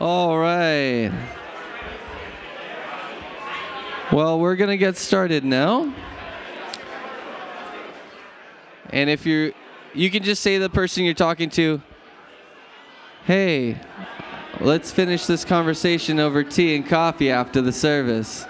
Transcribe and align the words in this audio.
All 0.00 0.38
right. 0.38 1.10
Well, 4.12 4.38
we're 4.38 4.54
going 4.54 4.70
to 4.70 4.76
get 4.76 4.96
started 4.96 5.44
now. 5.44 5.92
And 8.90 9.10
if 9.10 9.26
you're, 9.26 9.50
you 9.94 10.08
can 10.08 10.22
just 10.22 10.40
say 10.40 10.54
to 10.54 10.60
the 10.60 10.70
person 10.70 11.02
you're 11.02 11.14
talking 11.14 11.50
to, 11.50 11.82
hey, 13.24 13.80
let's 14.60 14.92
finish 14.92 15.26
this 15.26 15.44
conversation 15.44 16.20
over 16.20 16.44
tea 16.44 16.76
and 16.76 16.86
coffee 16.86 17.32
after 17.32 17.60
the 17.60 17.72
service. 17.72 18.46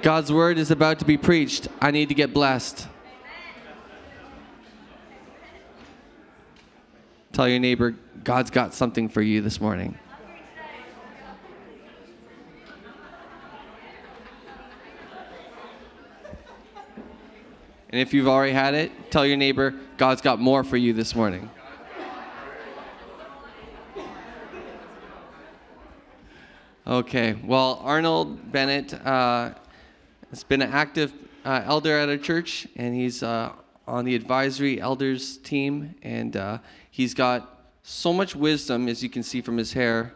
God's 0.00 0.32
word 0.32 0.56
is 0.56 0.70
about 0.70 0.98
to 1.00 1.04
be 1.04 1.18
preached. 1.18 1.68
I 1.82 1.90
need 1.90 2.08
to 2.08 2.14
get 2.14 2.32
blessed. 2.32 2.88
Tell 7.38 7.48
your 7.48 7.60
neighbor, 7.60 7.94
God's 8.24 8.50
got 8.50 8.74
something 8.74 9.08
for 9.08 9.22
you 9.22 9.40
this 9.40 9.60
morning. 9.60 9.96
And 17.90 18.00
if 18.00 18.12
you've 18.12 18.26
already 18.26 18.50
had 18.50 18.74
it, 18.74 19.12
tell 19.12 19.24
your 19.24 19.36
neighbor, 19.36 19.72
God's 19.98 20.20
got 20.20 20.40
more 20.40 20.64
for 20.64 20.76
you 20.76 20.92
this 20.92 21.14
morning. 21.14 21.48
Okay, 26.88 27.36
well, 27.44 27.80
Arnold 27.84 28.50
Bennett 28.50 28.94
uh, 29.06 29.54
has 30.30 30.42
been 30.42 30.60
an 30.60 30.72
active 30.72 31.12
uh, 31.44 31.62
elder 31.64 31.96
at 31.96 32.08
our 32.08 32.16
church, 32.16 32.66
and 32.74 32.96
he's 32.96 33.22
uh, 33.22 33.52
on 33.86 34.04
the 34.04 34.16
advisory 34.16 34.80
elders 34.80 35.36
team, 35.38 35.94
and 36.02 36.36
uh, 36.36 36.58
he's 36.98 37.14
got 37.14 37.60
so 37.84 38.12
much 38.12 38.34
wisdom, 38.34 38.88
as 38.88 39.04
you 39.04 39.08
can 39.08 39.22
see 39.22 39.40
from 39.40 39.56
his 39.56 39.72
hair. 39.72 40.12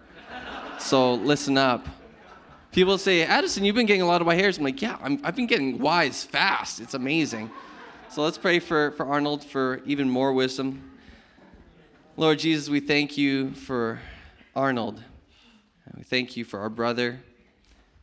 So 0.80 1.14
listen 1.14 1.56
up. 1.56 1.86
People 2.72 2.98
say, 2.98 3.22
Addison, 3.22 3.64
you've 3.64 3.77
been 3.77 3.86
getting 3.86 4.02
a 4.02 4.06
lot 4.06 4.20
of 4.20 4.27
white 4.27 4.41
hairs. 4.41 4.58
I'm 4.58 4.64
like, 4.64 4.83
yeah, 4.83 4.98
i 5.00 5.10
have 5.25 5.36
been 5.36 5.47
getting 5.47 5.78
wise 5.78 6.25
fast. 6.25 6.80
It's 6.80 6.94
amazing. 6.94 7.53
So 8.10 8.25
let's 8.25 8.36
pray 8.36 8.58
for, 8.58 8.91
for 8.92 9.06
Arnold 9.06 9.44
for 9.44 9.80
even 9.86 10.10
more 10.10 10.33
wisdom. 10.33 10.91
Lord 12.16 12.41
Jesus, 12.41 12.69
we 12.69 12.80
thank 12.80 13.16
you 13.16 13.53
for 13.53 14.00
Arnold. 14.56 15.00
We 15.97 16.03
thank 16.03 16.36
you 16.36 16.44
for 16.44 16.58
our 16.58 16.69
brother, 16.69 17.20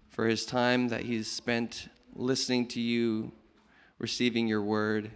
for 0.07 0.25
his 0.25 0.45
time 0.45 0.87
that 0.87 1.01
he's 1.01 1.29
spent 1.29 1.89
listening 2.15 2.65
to 2.69 2.79
you, 2.79 3.33
receiving 3.97 4.47
your 4.47 4.61
word, 4.61 5.11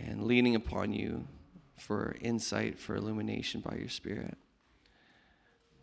and 0.00 0.24
leaning 0.24 0.56
upon 0.56 0.92
you 0.92 1.28
for 1.76 2.16
insight, 2.20 2.78
for 2.78 2.96
illumination 2.96 3.60
by 3.60 3.76
your 3.76 3.88
Spirit. 3.88 4.36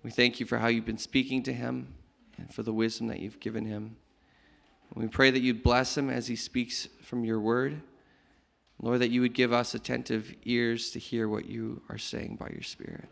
We 0.03 0.11
thank 0.11 0.39
you 0.39 0.45
for 0.45 0.58
how 0.58 0.67
you've 0.67 0.86
been 0.86 0.97
speaking 0.97 1.44
to 1.44 1.53
him 1.53 1.94
and 2.38 2.53
for 2.53 2.63
the 2.63 2.73
wisdom 2.73 3.08
that 3.08 3.19
you've 3.19 3.39
given 3.39 3.66
him. 3.66 3.95
And 4.94 5.03
we 5.03 5.08
pray 5.08 5.31
that 5.31 5.39
you'd 5.41 5.64
bless 5.64 5.97
him 5.97 6.09
as 6.09 6.27
he 6.27 6.36
speaks 6.36 6.88
from 7.02 7.23
your 7.23 7.39
word. 7.39 7.81
Lord, 8.81 8.99
that 8.99 9.11
you 9.11 9.21
would 9.21 9.33
give 9.33 9.53
us 9.53 9.75
attentive 9.75 10.36
ears 10.44 10.91
to 10.91 10.99
hear 10.99 11.30
what 11.30 11.45
you 11.45 11.81
are 11.89 11.97
saying 11.97 12.36
by 12.36 12.49
your 12.49 12.64
Spirit. 12.64 13.08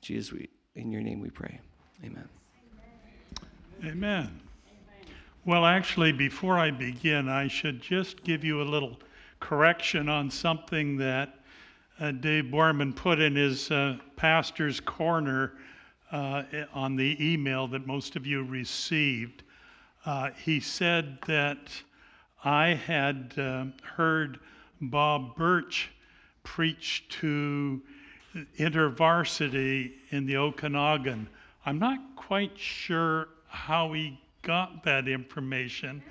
Jesus, 0.00 0.32
we, 0.32 0.48
in 0.74 0.90
your 0.90 1.02
name 1.02 1.20
we 1.20 1.30
pray. 1.30 1.60
Amen. 2.04 2.28
Amen. 3.84 4.40
Well, 5.44 5.64
actually, 5.64 6.10
before 6.10 6.58
I 6.58 6.72
begin, 6.72 7.28
I 7.28 7.46
should 7.46 7.80
just 7.80 8.24
give 8.24 8.42
you 8.42 8.60
a 8.60 8.64
little 8.64 8.98
correction 9.38 10.08
on 10.08 10.28
something 10.30 10.96
that 10.96 11.36
uh, 12.00 12.10
Dave 12.12 12.44
Borman 12.44 12.94
put 12.94 13.20
in 13.20 13.34
his 13.36 13.70
uh, 13.70 13.96
pastor's 14.16 14.80
corner 14.80 15.52
uh, 16.12 16.42
on 16.72 16.96
the 16.96 17.16
email 17.20 17.66
that 17.68 17.86
most 17.86 18.16
of 18.16 18.26
you 18.26 18.44
received. 18.44 19.42
Uh, 20.04 20.30
he 20.44 20.60
said 20.60 21.18
that 21.26 21.58
I 22.44 22.68
had 22.74 23.34
uh, 23.38 23.66
heard 23.82 24.38
Bob 24.80 25.36
Birch 25.36 25.90
preach 26.44 27.04
to 27.08 27.82
InterVarsity 28.58 29.92
in 30.10 30.26
the 30.26 30.36
Okanagan. 30.36 31.28
I'm 31.64 31.78
not 31.78 31.98
quite 32.14 32.56
sure 32.56 33.28
how 33.48 33.92
he 33.92 34.20
got 34.42 34.84
that 34.84 35.08
information. 35.08 36.02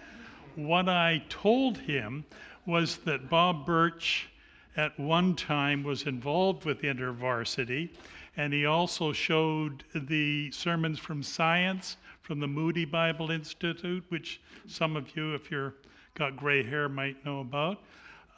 What 0.56 0.90
I 0.90 1.23
told 1.29 1.78
him 1.78 2.25
was 2.66 2.97
that 2.97 3.29
Bob 3.29 3.66
Birch 3.66 4.28
at 4.77 4.99
one 4.99 5.35
time 5.35 5.83
was 5.83 6.03
involved 6.03 6.65
with 6.65 6.81
InterVarsity, 6.81 7.89
and 8.37 8.53
he 8.53 8.65
also 8.65 9.13
showed 9.13 9.83
the 9.93 10.51
sermons 10.51 10.99
from 10.99 11.23
science 11.23 11.97
from 12.21 12.39
the 12.39 12.47
Moody 12.47 12.85
Bible 12.85 13.31
Institute, 13.31 14.03
which 14.09 14.41
some 14.67 14.95
of 14.95 15.15
you, 15.15 15.33
if 15.35 15.51
you're 15.51 15.75
got 16.15 16.35
gray 16.35 16.63
hair, 16.63 16.89
might 16.89 17.23
know 17.23 17.39
about. 17.39 17.83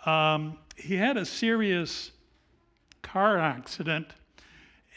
Um, 0.06 0.58
he 0.76 0.96
had 0.96 1.16
a 1.16 1.26
serious 1.26 2.12
car 3.02 3.38
accident 3.38 4.08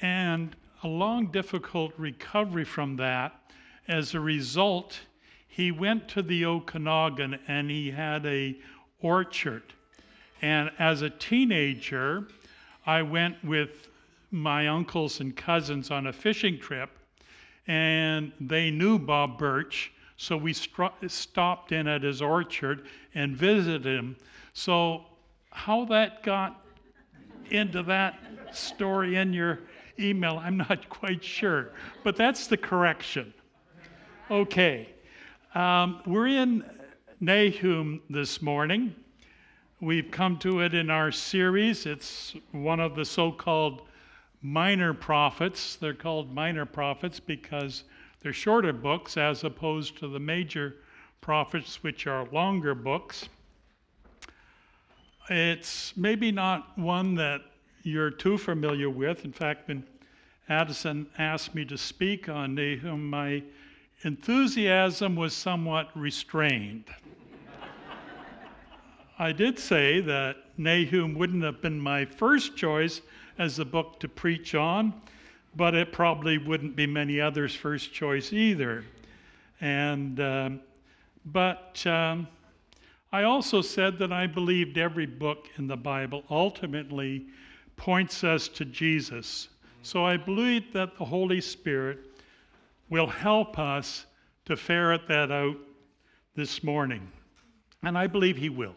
and 0.00 0.56
a 0.82 0.88
long, 0.88 1.26
difficult 1.26 1.92
recovery 1.96 2.64
from 2.64 2.96
that. 2.96 3.52
As 3.86 4.14
a 4.14 4.20
result, 4.20 4.98
he 5.46 5.70
went 5.70 6.08
to 6.08 6.22
the 6.22 6.44
Okanagan 6.44 7.38
and 7.48 7.70
he 7.70 7.90
had 7.90 8.26
a 8.26 8.56
orchard. 9.00 9.62
And 10.42 10.70
as 10.78 11.02
a 11.02 11.10
teenager, 11.10 12.28
I 12.86 13.02
went 13.02 13.42
with 13.44 13.88
my 14.30 14.68
uncles 14.68 15.20
and 15.20 15.36
cousins 15.36 15.90
on 15.90 16.06
a 16.06 16.12
fishing 16.12 16.58
trip, 16.58 16.90
and 17.66 18.32
they 18.40 18.70
knew 18.70 18.98
Bob 18.98 19.38
Birch, 19.38 19.92
so 20.16 20.36
we 20.36 20.52
stopped 20.52 21.72
in 21.72 21.86
at 21.86 22.02
his 22.02 22.22
orchard 22.22 22.86
and 23.14 23.36
visited 23.36 23.84
him. 23.84 24.16
So, 24.52 25.04
how 25.50 25.84
that 25.86 26.22
got 26.22 26.64
into 27.50 27.82
that 27.82 28.18
story 28.52 29.16
in 29.16 29.32
your 29.32 29.60
email, 29.98 30.38
I'm 30.38 30.56
not 30.56 30.88
quite 30.88 31.24
sure, 31.24 31.72
but 32.04 32.16
that's 32.16 32.46
the 32.46 32.56
correction. 32.56 33.34
Okay, 34.30 34.88
um, 35.54 36.02
we're 36.06 36.28
in 36.28 36.64
Nahum 37.20 38.00
this 38.08 38.40
morning. 38.40 38.94
We've 39.82 40.10
come 40.10 40.36
to 40.41 40.60
it 40.60 40.74
in 40.74 40.91
our 40.91 41.10
series. 41.10 41.86
It's 41.86 42.34
one 42.52 42.80
of 42.80 42.94
the 42.94 43.04
so 43.06 43.32
called 43.32 43.80
minor 44.42 44.92
prophets. 44.92 45.76
They're 45.76 45.94
called 45.94 46.34
minor 46.34 46.66
prophets 46.66 47.18
because 47.18 47.84
they're 48.20 48.34
shorter 48.34 48.74
books 48.74 49.16
as 49.16 49.42
opposed 49.42 49.96
to 50.00 50.08
the 50.08 50.19
major 50.19 50.76
prophets, 51.22 51.82
which 51.82 52.06
are 52.06 52.26
longer 52.26 52.74
books. 52.74 53.30
It's 55.30 55.96
maybe 55.96 56.30
not 56.30 56.78
one 56.78 57.14
that 57.14 57.40
you're 57.82 58.10
too 58.10 58.36
familiar 58.36 58.90
with. 58.90 59.24
In 59.24 59.32
fact, 59.32 59.66
when 59.66 59.86
Addison 60.50 61.06
asked 61.16 61.54
me 61.54 61.64
to 61.64 61.78
speak 61.78 62.28
on 62.28 62.54
Nahum, 62.54 63.08
my 63.08 63.42
enthusiasm 64.02 65.16
was 65.16 65.32
somewhat 65.32 65.88
restrained. 65.94 66.84
I 69.20 69.32
did 69.32 69.58
say 69.58 70.00
that 70.00 70.38
Nahum 70.56 71.14
wouldn't 71.14 71.44
have 71.44 71.60
been 71.60 71.78
my 71.78 72.06
first 72.06 72.56
choice 72.56 73.03
as 73.38 73.58
a 73.58 73.66
book 73.66 74.00
to 74.00 74.08
preach 74.08 74.55
on, 74.55 74.94
but 75.56 75.75
it 75.75 75.93
probably 75.93 76.38
wouldn't 76.38 76.75
be 76.75 76.87
many 76.87 77.20
others' 77.20 77.55
first 77.55 77.93
choice 77.93 78.32
either. 78.32 78.82
And 79.61 80.19
um, 80.20 80.61
but 81.26 81.87
um, 81.87 82.28
I 83.12 83.25
also 83.25 83.61
said 83.61 83.99
that 83.99 84.11
I 84.11 84.26
believed 84.26 84.78
every 84.78 85.05
book 85.05 85.50
in 85.58 85.67
the 85.67 85.76
Bible 85.76 86.25
ultimately 86.31 87.26
points 87.76 88.25
us 88.25 88.49
to 88.49 88.64
Jesus. 88.64 89.49
So 89.82 90.02
I 90.02 90.17
believe 90.17 90.72
that 90.72 90.96
the 90.96 91.05
Holy 91.05 91.43
Spirit 91.43 91.99
will 92.88 93.06
help 93.06 93.58
us 93.58 94.06
to 94.46 94.56
ferret 94.56 95.06
that 95.08 95.31
out 95.31 95.58
this 96.34 96.64
morning. 96.64 97.06
And 97.82 97.99
I 97.99 98.06
believe 98.06 98.38
He 98.38 98.49
will. 98.49 98.75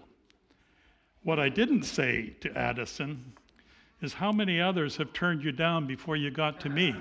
What 1.24 1.40
I 1.40 1.48
didn't 1.48 1.84
say 1.84 2.34
to 2.42 2.58
Addison 2.58 3.32
is 4.02 4.14
how 4.14 4.34
many 4.34 4.60
others 4.60 4.98
have 4.98 5.14
turned 5.14 5.42
you 5.42 5.54
down 5.54 5.88
before 5.88 6.18
you 6.18 6.30
got 6.30 6.60
to 6.62 6.70
me. 6.70 6.94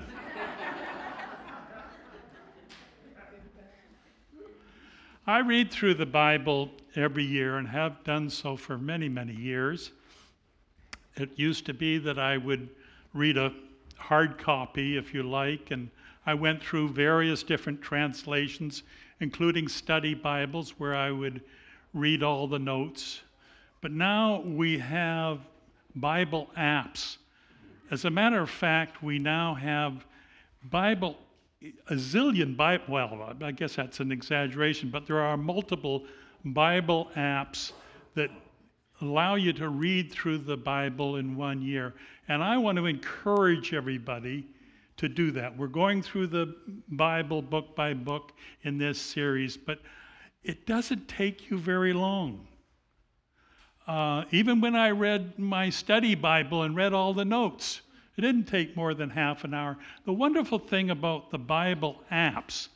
I 5.26 5.38
read 5.40 5.72
through 5.72 5.94
the 5.94 6.06
Bible 6.06 6.70
every 6.94 7.24
year 7.24 7.58
and 7.58 7.66
have 7.66 8.04
done 8.04 8.30
so 8.30 8.56
for 8.56 8.78
many, 8.78 9.08
many 9.08 9.34
years. 9.34 9.90
It 11.16 11.30
used 11.34 11.66
to 11.66 11.74
be 11.74 11.98
that 11.98 12.18
I 12.18 12.36
would 12.36 12.68
read 13.14 13.36
a 13.36 13.52
hard 13.96 14.38
copy, 14.38 14.96
if 14.96 15.12
you 15.12 15.24
like, 15.24 15.72
and 15.72 15.90
I 16.26 16.34
went 16.34 16.62
through 16.62 16.90
various 16.90 17.42
different 17.42 17.82
translations, 17.82 18.84
including 19.18 19.66
study 19.66 20.14
Bibles, 20.14 20.78
where 20.78 20.94
I 20.94 21.10
would 21.10 21.40
read 21.92 22.22
all 22.22 22.46
the 22.46 22.60
notes 22.60 23.22
but 23.82 23.90
now 23.90 24.40
we 24.46 24.78
have 24.78 25.40
Bible 25.96 26.48
apps 26.56 27.18
As 27.90 28.06
a 28.06 28.10
matter 28.10 28.40
of 28.40 28.48
fact, 28.48 29.02
we 29.02 29.18
now 29.18 29.54
have 29.54 30.06
Bible, 30.70 31.18
a 31.90 31.94
zillion 31.94 32.56
Bible, 32.56 32.84
well, 32.88 33.36
I 33.42 33.52
guess 33.52 33.76
that's 33.76 34.00
an 34.00 34.10
exaggeration, 34.10 34.88
but 34.88 35.06
there 35.06 35.20
are 35.20 35.36
multiple 35.36 36.04
Bible 36.44 37.10
apps 37.16 37.72
that 38.14 38.30
allow 39.02 39.34
you 39.34 39.52
to 39.52 39.68
read 39.68 40.10
through 40.10 40.38
the 40.38 40.56
Bible 40.56 41.16
in 41.16 41.36
one 41.36 41.60
year. 41.60 41.92
And 42.28 42.42
I 42.42 42.56
want 42.56 42.78
to 42.78 42.86
encourage 42.86 43.74
everybody 43.74 44.46
to 44.96 45.08
do 45.08 45.30
that. 45.32 45.54
We're 45.58 45.66
going 45.66 46.02
through 46.02 46.28
the 46.28 46.54
Bible 46.88 47.42
book 47.42 47.74
by 47.76 47.92
book 47.92 48.32
in 48.62 48.78
this 48.78 48.98
series, 49.00 49.56
but 49.56 49.80
it 50.44 50.66
doesn't 50.66 51.08
take 51.08 51.50
you 51.50 51.58
very 51.58 51.92
long. 51.92 52.46
Uh, 53.86 54.24
even 54.30 54.60
when 54.60 54.76
I 54.76 54.90
read 54.90 55.38
my 55.38 55.68
study 55.70 56.14
Bible 56.14 56.62
and 56.62 56.76
read 56.76 56.92
all 56.92 57.12
the 57.14 57.24
notes, 57.24 57.80
it 58.16 58.20
didn't 58.20 58.44
take 58.44 58.76
more 58.76 58.94
than 58.94 59.10
half 59.10 59.44
an 59.44 59.54
hour. 59.54 59.76
The 60.04 60.12
wonderful 60.12 60.58
thing 60.58 60.90
about 60.90 61.30
the 61.30 61.38
Bible 61.38 62.02
apps 62.10 62.68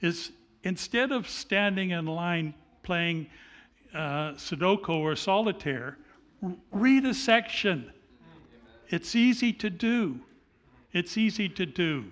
is 0.00 0.32
instead 0.62 1.12
of 1.12 1.28
standing 1.28 1.90
in 1.90 2.06
line 2.06 2.54
playing 2.82 3.26
uh, 3.94 4.32
Sudoku 4.32 4.90
or 4.90 5.16
solitaire, 5.16 5.96
r- 6.42 6.52
read 6.72 7.04
a 7.04 7.14
section. 7.14 7.90
It's 8.88 9.14
easy 9.14 9.52
to 9.54 9.70
do. 9.70 10.20
It's 10.92 11.16
easy 11.16 11.48
to 11.48 11.66
do. 11.66 12.06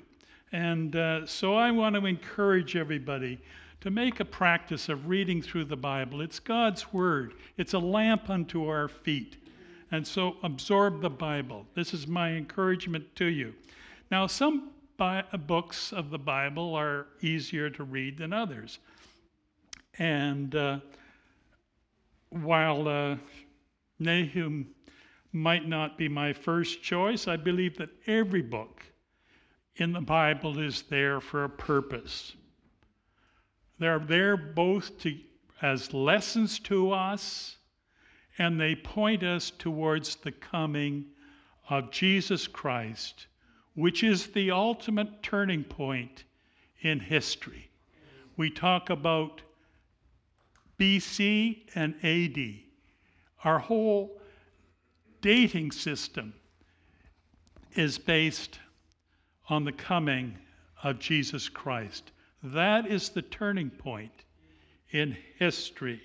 And 0.52 0.96
uh, 0.96 1.26
so 1.26 1.54
I 1.54 1.70
want 1.70 1.94
to 1.96 2.06
encourage 2.06 2.76
everybody 2.76 3.38
to 3.80 3.90
make 3.90 4.20
a 4.20 4.25
practice 4.25 4.88
of 4.88 5.08
reading 5.08 5.40
through 5.40 5.64
the 5.64 5.76
Bible. 5.76 6.20
It's 6.20 6.40
God's 6.40 6.92
Word, 6.92 7.34
it's 7.56 7.75
a 7.75 7.78
lamp 7.78 8.30
unto 8.30 8.69
our 8.69 8.88
feet. 8.88 9.36
And 9.90 10.06
so 10.06 10.36
absorb 10.42 11.00
the 11.00 11.08
Bible. 11.08 11.64
This 11.75 11.94
is 11.94 12.06
my 12.06 12.32
encouragement 12.32 13.06
to 13.16 13.25
you. 13.25 13.54
Now, 14.10 14.26
some 14.26 14.72
bi- 14.98 15.25
books 15.46 15.94
of 15.94 16.10
the 16.10 16.19
Bible 16.19 16.75
are 16.75 17.06
easier 17.22 17.70
to 17.70 17.84
read 17.84 18.19
than 18.19 18.34
others. 18.34 18.80
And 19.98 20.54
uh, 20.54 20.81
while 22.28 22.86
uh, 22.86 23.16
Nahum 23.98 24.66
might 25.32 25.66
not 25.66 25.96
be 25.96 26.08
my 26.08 26.32
first 26.32 26.82
choice, 26.82 27.26
I 27.26 27.36
believe 27.36 27.76
that 27.78 27.90
every 28.06 28.42
book 28.42 28.82
in 29.76 29.92
the 29.92 30.00
Bible 30.00 30.58
is 30.58 30.82
there 30.82 31.20
for 31.20 31.44
a 31.44 31.48
purpose. 31.48 32.34
They're 33.78 33.98
there 33.98 34.36
both 34.36 34.98
to, 35.00 35.16
as 35.62 35.92
lessons 35.94 36.58
to 36.60 36.92
us, 36.92 37.56
and 38.38 38.60
they 38.60 38.75
point 38.75 39.22
us 39.22 39.50
towards 39.50 40.16
the 40.16 40.32
coming 40.32 41.06
of 41.69 41.90
Jesus 41.90 42.46
Christ, 42.46 43.26
which 43.75 44.02
is 44.02 44.28
the 44.28 44.50
ultimate 44.50 45.22
turning 45.22 45.64
point 45.64 46.25
in 46.80 47.00
history. 47.00 47.70
We 48.36 48.50
talk 48.50 48.90
about 48.90 49.42
BC 50.78 51.69
and 51.74 51.94
AD. 52.04 52.60
Our 53.44 53.58
whole 53.58 54.20
dating 55.20 55.72
system 55.72 56.34
is 57.74 57.98
based 57.98 58.58
on 59.48 59.64
the 59.64 59.72
coming 59.72 60.38
of 60.82 60.98
Jesus 60.98 61.48
Christ. 61.48 62.12
That 62.43 62.87
is 62.87 63.08
the 63.08 63.23
turning 63.23 63.70
point 63.70 64.12
in 64.90 65.17
history. 65.38 66.00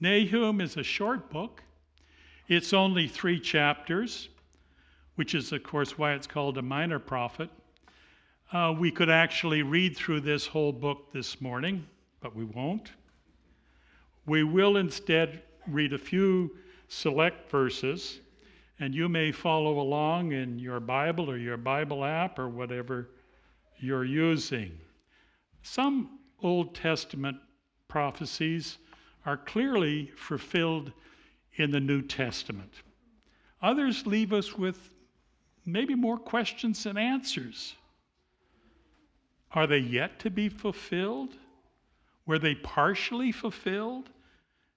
Nahum 0.00 0.60
is 0.60 0.76
a 0.76 0.82
short 0.82 1.30
book. 1.30 1.62
It's 2.46 2.72
only 2.72 3.08
three 3.08 3.40
chapters, 3.40 4.28
which 5.16 5.34
is, 5.34 5.52
of 5.52 5.62
course, 5.62 5.98
why 5.98 6.12
it's 6.12 6.26
called 6.26 6.58
a 6.58 6.62
minor 6.62 6.98
prophet. 6.98 7.50
Uh, 8.52 8.74
we 8.78 8.90
could 8.90 9.10
actually 9.10 9.62
read 9.62 9.96
through 9.96 10.20
this 10.20 10.46
whole 10.46 10.72
book 10.72 11.12
this 11.12 11.40
morning, 11.40 11.86
but 12.20 12.34
we 12.34 12.44
won't. 12.44 12.92
We 14.26 14.44
will 14.44 14.76
instead 14.76 15.42
read 15.66 15.92
a 15.92 15.98
few 15.98 16.56
select 16.88 17.50
verses, 17.50 18.20
and 18.78 18.94
you 18.94 19.08
may 19.08 19.32
follow 19.32 19.80
along 19.80 20.32
in 20.32 20.58
your 20.58 20.80
Bible 20.80 21.30
or 21.30 21.36
your 21.36 21.56
Bible 21.56 22.04
app 22.04 22.38
or 22.38 22.48
whatever 22.48 23.08
you're 23.78 24.04
using. 24.04 24.78
Some 25.62 26.18
Old 26.42 26.74
Testament 26.74 27.38
prophecies 27.88 28.78
are 29.26 29.36
clearly 29.36 30.12
fulfilled 30.16 30.92
in 31.56 31.70
the 31.70 31.80
New 31.80 32.02
Testament. 32.02 32.72
Others 33.60 34.06
leave 34.06 34.32
us 34.32 34.56
with 34.56 34.90
maybe 35.66 35.94
more 35.94 36.18
questions 36.18 36.84
than 36.84 36.96
answers. 36.96 37.74
Are 39.52 39.66
they 39.66 39.78
yet 39.78 40.20
to 40.20 40.30
be 40.30 40.48
fulfilled? 40.48 41.34
Were 42.26 42.38
they 42.38 42.54
partially 42.54 43.32
fulfilled? 43.32 44.10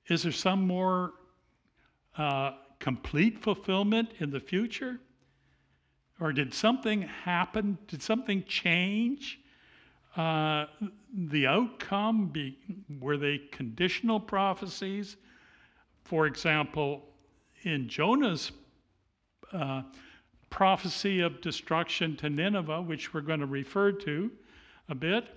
Is 0.07 0.23
there 0.23 0.31
some 0.31 0.65
more 0.65 1.13
uh, 2.17 2.53
complete 2.79 3.39
fulfillment 3.39 4.09
in 4.19 4.31
the 4.31 4.39
future? 4.39 4.99
Or 6.19 6.31
did 6.31 6.53
something 6.53 7.01
happen? 7.01 7.77
Did 7.87 8.01
something 8.01 8.43
change? 8.45 9.40
Uh, 10.15 10.65
the 11.29 11.47
outcome, 11.47 12.27
be, 12.27 12.57
were 12.99 13.17
they 13.17 13.37
conditional 13.51 14.19
prophecies? 14.19 15.15
For 16.03 16.27
example, 16.27 17.03
in 17.63 17.87
Jonah's 17.87 18.51
uh, 19.53 19.83
prophecy 20.49 21.21
of 21.21 21.39
destruction 21.41 22.17
to 22.17 22.29
Nineveh, 22.29 22.81
which 22.81 23.13
we're 23.13 23.21
going 23.21 23.39
to 23.39 23.45
refer 23.45 23.91
to 23.91 24.31
a 24.89 24.95
bit, 24.95 25.27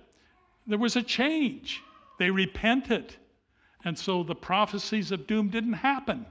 there 0.67 0.77
was 0.77 0.95
a 0.95 1.03
change. 1.03 1.81
They 2.19 2.29
repented. 2.29 3.15
And 3.85 3.97
so 3.97 4.23
the 4.23 4.35
prophecies 4.35 5.11
of 5.11 5.27
doom 5.27 5.49
didn't 5.49 5.73
happen. 5.73 6.25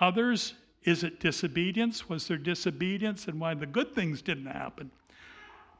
Others, 0.00 0.54
is 0.84 1.02
it 1.02 1.20
disobedience? 1.20 2.08
Was 2.08 2.28
there 2.28 2.36
disobedience 2.36 3.26
and 3.26 3.40
why 3.40 3.54
the 3.54 3.66
good 3.66 3.94
things 3.94 4.22
didn't 4.22 4.46
happen? 4.46 4.90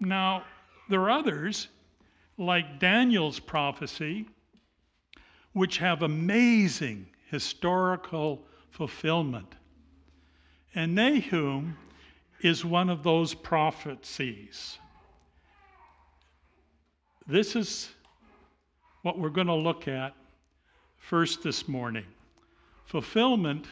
Now, 0.01 0.45
there 0.89 1.01
are 1.03 1.11
others, 1.11 1.69
like 2.37 2.79
Daniel's 2.79 3.41
prophecy, 3.41 4.27
which 5.53 5.79
have 5.79 6.03
amazing 6.03 7.07
historical 7.31 8.43
fulfillment. 8.71 9.55
And 10.75 10.95
Nahum 10.95 11.77
is 12.41 12.65
one 12.65 12.91
of 12.91 13.03
those 13.03 13.33
prophecies. 13.33 14.79
This 17.27 17.57
is 17.57 17.91
what 19.03 19.19
we're 19.19 19.31
going 19.31 19.47
to 19.47 19.55
look 19.55 19.89
at 19.89 20.15
first 20.99 21.43
this 21.43 21.69
morning. 21.69 22.05
Fulfillment 22.85 23.67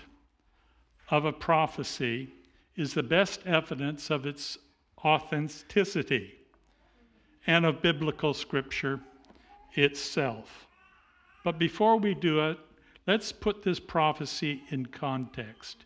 of 1.11 1.25
a 1.25 1.33
prophecy 1.33 2.33
is 2.77 2.95
the 2.95 3.03
best 3.03 3.47
evidence 3.47 4.11
of 4.11 4.25
its 4.25 4.57
authenticity 5.05 6.35
and 7.47 7.67
of 7.67 7.83
biblical 7.83 8.35
scripture 8.35 9.01
itself. 9.75 10.67
But 11.45 11.59
before 11.59 11.97
we 11.97 12.15
do 12.15 12.41
it, 12.51 12.59
let's 13.07 13.33
put 13.33 13.63
this 13.63 13.81
prophecy 13.81 14.63
in 14.71 14.87
context. 14.87 15.85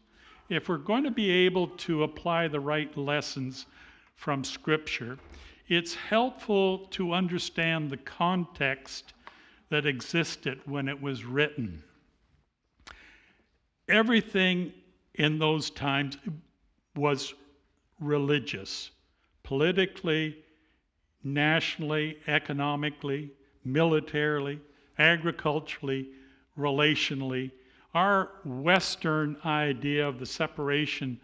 If 0.48 0.68
we're 0.68 0.76
going 0.78 1.04
to 1.04 1.10
be 1.10 1.30
able 1.30 1.68
to 1.68 2.02
apply 2.04 2.48
the 2.48 2.60
right 2.60 2.94
lessons 2.96 3.66
from 4.14 4.44
scripture, 4.44 5.18
it's 5.68 5.94
helpful 5.94 6.86
to 6.90 7.12
understand 7.12 7.90
the 7.90 7.96
context 7.96 9.14
that 9.70 9.86
existed 9.86 10.60
when 10.64 10.88
it 10.88 11.00
was 11.00 11.24
written. 11.24 11.82
Everything 13.88 14.72
in 15.14 15.38
those 15.38 15.70
times 15.70 16.18
was 16.94 17.34
religious, 18.00 18.90
politically, 19.42 20.36
nationally, 21.26 22.16
economically, 22.28 23.30
militarily, 23.64 24.60
agriculturally, 24.98 26.08
relationally. 26.56 27.50
Our 27.94 28.30
Western 28.44 29.36
idea 29.44 30.06
of 30.06 30.20
the 30.20 30.26
separation 30.26 31.20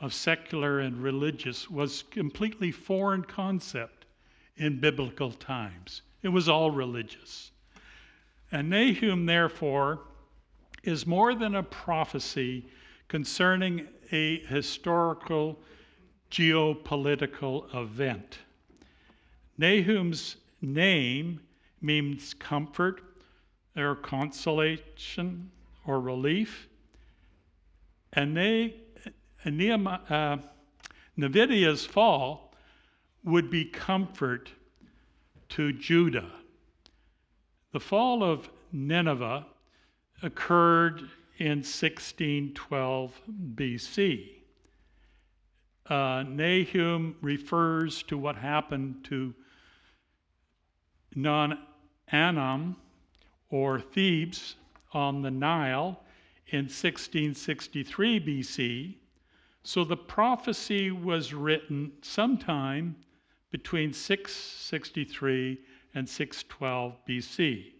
of 0.00 0.12
secular 0.12 0.80
and 0.80 1.02
religious 1.02 1.70
was 1.70 2.04
completely 2.10 2.70
foreign 2.70 3.24
concept 3.24 4.04
in 4.58 4.80
biblical 4.80 5.32
times. 5.32 6.02
It 6.22 6.28
was 6.28 6.48
all 6.48 6.70
religious. 6.70 7.50
And 8.52 8.68
Nahum, 8.68 9.24
therefore, 9.24 10.00
is 10.82 11.06
more 11.06 11.34
than 11.34 11.54
a 11.54 11.62
prophecy 11.62 12.66
concerning 13.08 13.86
a 14.12 14.40
historical 14.40 15.58
geopolitical 16.30 17.74
event. 17.74 18.40
Nahum's 19.58 20.36
name 20.62 21.40
means 21.80 22.32
comfort 22.34 23.02
or 23.76 23.96
consolation 23.96 25.50
or 25.86 26.00
relief. 26.00 26.68
And 28.12 28.34
Nehemiah, 29.44 30.00
uh, 30.08 30.36
Nineveh's 31.16 31.84
fall 31.84 32.54
would 33.24 33.50
be 33.50 33.64
comfort 33.64 34.50
to 35.50 35.72
Judah. 35.72 36.30
The 37.72 37.80
fall 37.80 38.22
of 38.22 38.48
Nineveh 38.72 39.46
occurred 40.22 41.00
in 41.38 41.58
1612 41.58 43.20
BC. 43.54 44.30
Uh, 45.86 46.24
Nahum 46.26 47.16
refers 47.22 48.02
to 48.04 48.18
what 48.18 48.36
happened 48.36 49.04
to 49.04 49.34
No 51.20 51.52
Amon 52.12 52.76
or 53.50 53.80
Thebes 53.80 54.54
on 54.92 55.20
the 55.20 55.32
Nile 55.32 56.00
in 56.46 56.66
1663 56.66 58.20
BC. 58.20 58.94
So 59.64 59.82
the 59.82 59.96
prophecy 59.96 60.92
was 60.92 61.34
written 61.34 61.90
sometime 62.02 62.94
between 63.50 63.92
663 63.92 65.58
and 65.94 66.08
612 66.08 66.96
BC. 67.08 67.72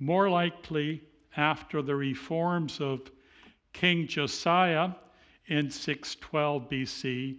More 0.00 0.28
likely 0.28 1.04
after 1.36 1.82
the 1.82 1.94
reforms 1.94 2.80
of 2.80 3.12
King 3.72 4.08
Josiah 4.08 4.90
in 5.46 5.70
612 5.70 6.68
BC, 6.68 7.36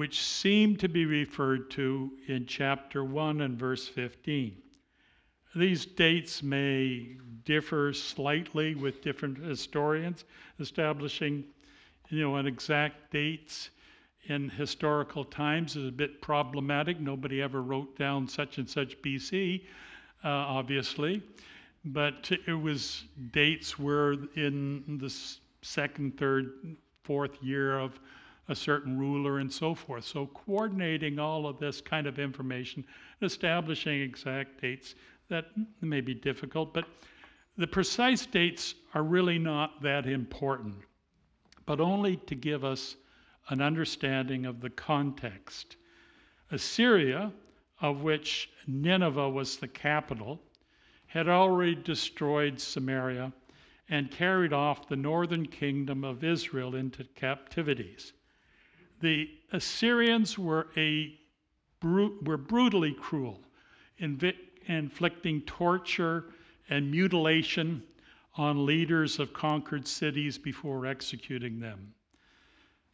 which 0.00 0.24
seem 0.24 0.76
to 0.76 0.88
be 0.88 1.04
referred 1.04 1.70
to 1.70 2.10
in 2.26 2.46
chapter 2.46 3.04
1 3.04 3.42
and 3.42 3.58
verse 3.58 3.86
15. 3.86 4.56
These 5.54 5.84
dates 5.84 6.42
may 6.42 7.18
differ 7.44 7.92
slightly 7.92 8.74
with 8.74 9.02
different 9.02 9.36
historians 9.36 10.24
establishing 10.58 11.44
you 12.08 12.22
know 12.22 12.36
an 12.36 12.46
exact 12.46 13.10
dates 13.10 13.68
in 14.28 14.48
historical 14.48 15.22
times 15.22 15.76
is 15.76 15.86
a 15.86 15.92
bit 15.92 16.22
problematic 16.22 16.98
nobody 16.98 17.42
ever 17.42 17.60
wrote 17.60 17.98
down 17.98 18.26
such 18.26 18.56
and 18.56 18.70
such 18.70 19.00
bc 19.02 19.60
uh, 20.24 20.28
obviously 20.28 21.22
but 21.84 22.30
it 22.46 22.54
was 22.54 23.04
dates 23.32 23.78
were 23.78 24.16
in 24.34 24.98
the 24.98 25.14
second 25.60 26.16
third 26.16 26.76
fourth 27.02 27.42
year 27.42 27.78
of 27.78 28.00
a 28.50 28.54
certain 28.54 28.98
ruler 28.98 29.38
and 29.38 29.50
so 29.50 29.74
forth 29.74 30.04
so 30.04 30.26
coordinating 30.26 31.18
all 31.18 31.46
of 31.46 31.58
this 31.58 31.80
kind 31.80 32.06
of 32.06 32.18
information 32.18 32.84
establishing 33.22 34.02
exact 34.02 34.60
dates 34.60 34.94
that 35.28 35.46
may 35.80 36.00
be 36.00 36.12
difficult 36.12 36.74
but 36.74 36.84
the 37.60 37.66
precise 37.66 38.24
dates 38.24 38.74
are 38.94 39.02
really 39.02 39.38
not 39.38 39.82
that 39.82 40.06
important, 40.06 40.76
but 41.66 41.78
only 41.78 42.16
to 42.16 42.34
give 42.34 42.64
us 42.64 42.96
an 43.50 43.60
understanding 43.60 44.46
of 44.46 44.62
the 44.62 44.70
context. 44.70 45.76
Assyria, 46.50 47.30
of 47.80 48.02
which 48.02 48.48
Nineveh 48.66 49.28
was 49.28 49.58
the 49.58 49.68
capital, 49.68 50.40
had 51.06 51.28
already 51.28 51.74
destroyed 51.74 52.58
Samaria 52.58 53.30
and 53.90 54.10
carried 54.10 54.54
off 54.54 54.88
the 54.88 54.96
northern 54.96 55.44
kingdom 55.44 56.02
of 56.02 56.24
Israel 56.24 56.74
into 56.76 57.04
captivities. 57.14 58.14
The 59.00 59.30
Assyrians 59.52 60.38
were, 60.38 60.68
a, 60.76 61.18
were 61.82 62.36
brutally 62.36 62.92
cruel, 62.92 63.40
inflicting 63.98 65.42
torture 65.42 66.26
and 66.68 66.90
mutilation 66.90 67.82
on 68.36 68.64
leaders 68.64 69.18
of 69.18 69.32
conquered 69.32 69.86
cities 69.86 70.38
before 70.38 70.86
executing 70.86 71.60
them. 71.60 71.94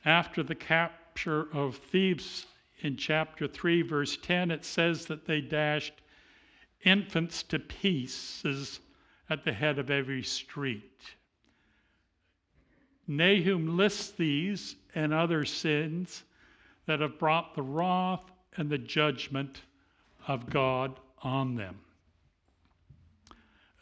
After 0.04 0.42
the 0.42 0.54
capture 0.54 1.52
of 1.52 1.76
Thebes 1.76 2.46
in 2.80 2.96
chapter 2.96 3.48
3, 3.48 3.82
verse 3.82 4.16
10, 4.16 4.50
it 4.50 4.64
says 4.64 5.06
that 5.06 5.26
they 5.26 5.40
dashed 5.40 5.94
infants 6.84 7.42
to 7.44 7.58
pieces 7.58 8.80
at 9.28 9.44
the 9.44 9.52
head 9.52 9.78
of 9.78 9.90
every 9.90 10.22
street. 10.22 11.00
Nahum 13.08 13.76
lists 13.76 14.12
these 14.12 14.76
and 14.96 15.14
other 15.14 15.44
sins 15.44 16.24
that 16.86 17.00
have 17.00 17.18
brought 17.18 17.54
the 17.54 17.62
wrath 17.62 18.22
and 18.56 18.68
the 18.68 18.78
judgment 18.78 19.60
of 20.26 20.48
God 20.50 20.98
on 21.22 21.54
them. 21.54 21.78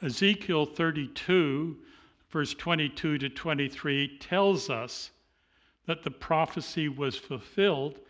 Ezekiel 0.02 0.66
32, 0.66 1.76
verse 2.30 2.52
22 2.54 3.18
to 3.18 3.28
23, 3.30 4.18
tells 4.18 4.68
us 4.68 5.12
that 5.86 6.02
the 6.02 6.10
prophecy 6.10 6.88
was 6.88 7.16
fulfilled, 7.16 8.00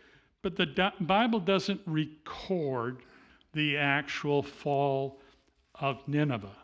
but 0.42 0.56
the 0.56 0.92
Bible 1.00 1.40
doesn't 1.40 1.80
record 1.87 3.02
the 3.52 3.76
actual 3.76 4.42
fall 4.42 5.20
of 5.75 6.06
Nineveh. 6.08 6.56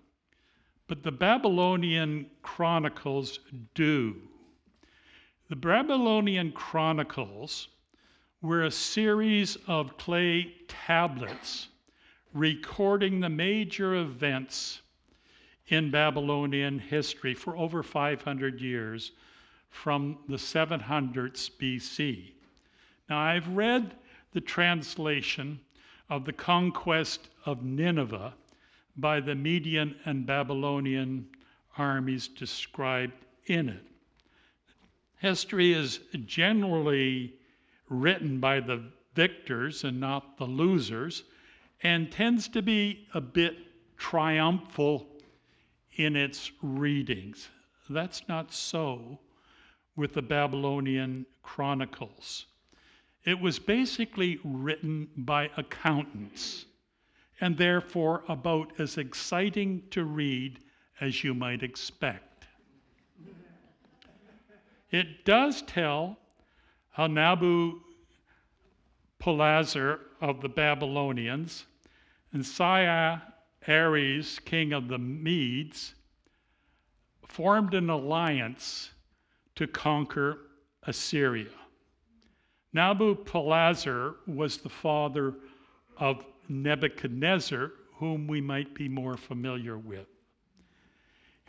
But 0.89 1.03
the 1.03 1.13
Babylonian 1.13 2.31
chronicles 2.43 3.41
do. 3.75 4.17
The 5.51 5.57
Babylonian 5.57 6.53
chronicles 6.53 7.67
were 8.41 8.63
a 8.63 8.71
series 8.71 9.57
of 9.67 9.97
clay 9.99 10.55
tablets 10.69 11.67
recording 12.33 13.19
the 13.19 13.31
major 13.31 13.97
events 13.97 14.81
in 15.67 15.91
Babylonian 15.91 16.79
history 16.79 17.35
for 17.35 17.57
over 17.57 17.83
500 17.83 18.61
years 18.61 19.11
from 19.71 20.19
the 20.29 20.37
700s 20.37 21.51
BC. 21.59 22.31
Now, 23.09 23.19
I've 23.19 23.49
read 23.49 23.97
the 24.33 24.41
translation 24.41 25.59
of 26.09 26.25
the 26.25 26.33
conquest 26.33 27.29
of 27.45 27.65
Nineveh 27.65 28.35
by 28.99 29.19
the 29.19 29.35
Median 29.35 29.97
and 30.05 30.25
Babylonian 30.25 31.29
armies 31.77 32.29
described 32.29 33.25
in 33.47 33.69
it. 33.71 33.90
History 35.21 35.75
is 35.75 36.01
generally 36.25 37.35
written 37.91 38.41
by 38.41 38.61
the 38.61 38.83
victors 39.15 39.85
and 39.85 40.01
not 40.01 40.39
the 40.39 40.47
losers, 40.47 41.25
and 41.83 42.11
tends 42.11 42.49
to 42.49 42.63
be 42.63 43.07
a 43.13 43.21
bit 43.21 43.59
triumphal 43.99 45.07
in 45.97 46.17
its 46.17 46.51
readings. 46.63 47.51
That's 47.91 48.27
not 48.29 48.51
so 48.51 49.19
with 49.95 50.15
the 50.15 50.23
Babylonian 50.23 51.27
Chronicles. 51.43 52.47
It 53.25 53.39
was 53.39 53.59
basically 53.59 54.41
written 54.43 55.09
by 55.19 55.51
accountants 55.59 56.65
and 57.43 57.59
therefore 57.59 58.25
about 58.29 58.73
as 58.79 58.97
exciting 58.97 59.83
to 59.91 60.05
read 60.05 60.61
as 61.01 61.23
you 61.23 61.35
might 61.35 61.63
expect. 61.63 62.30
It 64.91 65.25
does 65.25 65.63
tell 65.63 66.19
how 66.91 67.07
Nabopolassar 67.07 70.01
of 70.21 70.41
the 70.41 70.49
Babylonians 70.49 71.67
and 72.33 72.45
Sia 72.45 73.23
Ares, 73.69 74.39
king 74.41 74.73
of 74.73 74.89
the 74.89 74.99
Medes, 74.99 75.95
formed 77.29 77.75
an 77.75 77.91
alliance 77.91 78.91
to 79.55 79.67
conquer 79.67 80.39
Assyria. 80.85 81.51
Nabopolassar 82.75 84.15
was 84.27 84.59
the 84.59 84.69
father 84.69 85.35
of 85.99 86.25
Nebuchadnezzar, 86.49 87.73
whom 87.95 88.27
we 88.27 88.41
might 88.41 88.75
be 88.75 88.89
more 88.89 89.17
familiar 89.17 89.79
with. 89.79 90.07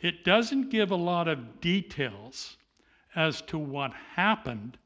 It 0.01 0.25
doesn't 0.25 0.69
give 0.69 0.91
a 0.91 0.95
lot 0.95 1.27
of 1.27 1.61
details 1.61 2.57
as 3.15 3.41
to 3.41 3.57
what 3.57 3.91
happened, 4.15 4.77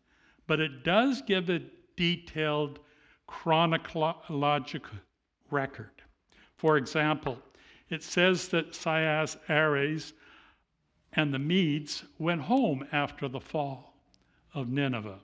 but 0.47 0.59
it 0.59 0.83
does 0.83 1.21
give 1.21 1.49
a 1.49 1.61
detailed 1.95 2.79
chronological 3.27 4.97
record. 5.51 5.91
For 6.57 6.77
example, 6.77 7.37
it 7.89 8.03
says 8.03 8.47
that 8.49 8.71
Sias 8.71 9.37
Ares 9.49 10.13
and 11.13 11.33
the 11.33 11.39
Medes 11.39 12.03
went 12.17 12.41
home 12.41 12.87
after 12.91 13.27
the 13.27 13.39
fall 13.39 13.93
of 14.53 14.69
Nineveh. 14.69 15.19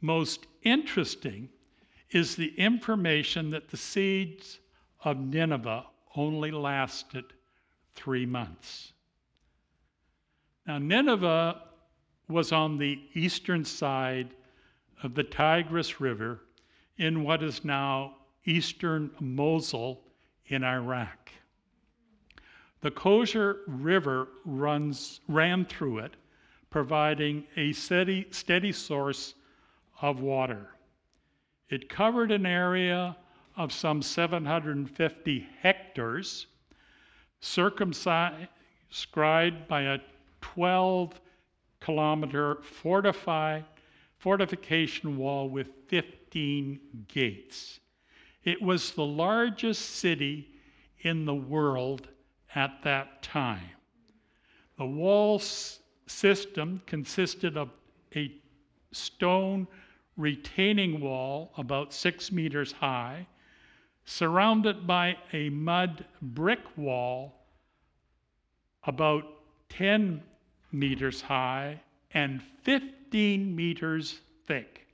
Most 0.00 0.46
interesting 0.62 1.48
is 2.10 2.36
the 2.36 2.54
information 2.58 3.50
that 3.50 3.68
the 3.68 3.76
siege 3.76 4.60
of 5.04 5.18
Nineveh 5.18 5.86
only 6.16 6.50
lasted 6.50 7.24
three 7.94 8.26
months. 8.26 8.92
Now, 10.66 10.78
Nineveh 10.78 11.62
was 12.30 12.52
on 12.52 12.78
the 12.78 13.00
eastern 13.14 13.64
side 13.64 14.34
of 15.02 15.14
the 15.14 15.24
Tigris 15.24 16.00
River 16.00 16.40
in 16.96 17.24
what 17.24 17.42
is 17.42 17.64
now 17.64 18.16
eastern 18.44 19.10
Mosul 19.20 20.02
in 20.46 20.62
Iraq. 20.64 21.32
The 22.80 22.90
Khosr 22.90 23.58
River 23.66 24.28
runs, 24.44 25.20
ran 25.28 25.64
through 25.64 25.98
it, 25.98 26.16
providing 26.70 27.44
a 27.56 27.72
steady, 27.72 28.26
steady 28.30 28.72
source 28.72 29.34
of 30.00 30.20
water. 30.20 30.68
It 31.68 31.88
covered 31.88 32.30
an 32.32 32.46
area 32.46 33.16
of 33.56 33.72
some 33.72 34.00
750 34.02 35.48
hectares, 35.60 36.46
circumscribed 37.40 38.48
by 39.68 39.82
a 39.82 39.98
12 40.40 41.20
kilometer 41.80 42.56
fortified 42.62 43.64
fortification 44.18 45.16
wall 45.16 45.48
with 45.48 45.68
15 45.88 46.78
gates. 47.08 47.80
It 48.44 48.60
was 48.60 48.92
the 48.92 49.04
largest 49.04 49.96
city 49.96 50.48
in 51.00 51.24
the 51.24 51.34
world 51.34 52.08
at 52.54 52.82
that 52.82 53.22
time. 53.22 53.70
The 54.76 54.86
wall 54.86 55.36
s- 55.36 55.80
system 56.06 56.82
consisted 56.86 57.56
of 57.56 57.70
a 58.14 58.32
stone 58.92 59.66
retaining 60.16 61.00
wall 61.00 61.52
about 61.56 61.92
six 61.92 62.30
meters 62.30 62.72
high, 62.72 63.26
surrounded 64.04 64.86
by 64.86 65.16
a 65.32 65.48
mud 65.50 66.04
brick 66.20 66.60
wall 66.76 67.46
about 68.84 69.24
10 69.68 70.22
meters 70.72 71.20
high 71.20 71.80
and 72.12 72.42
15 72.62 73.54
meters 73.54 74.20
thick. 74.46 74.86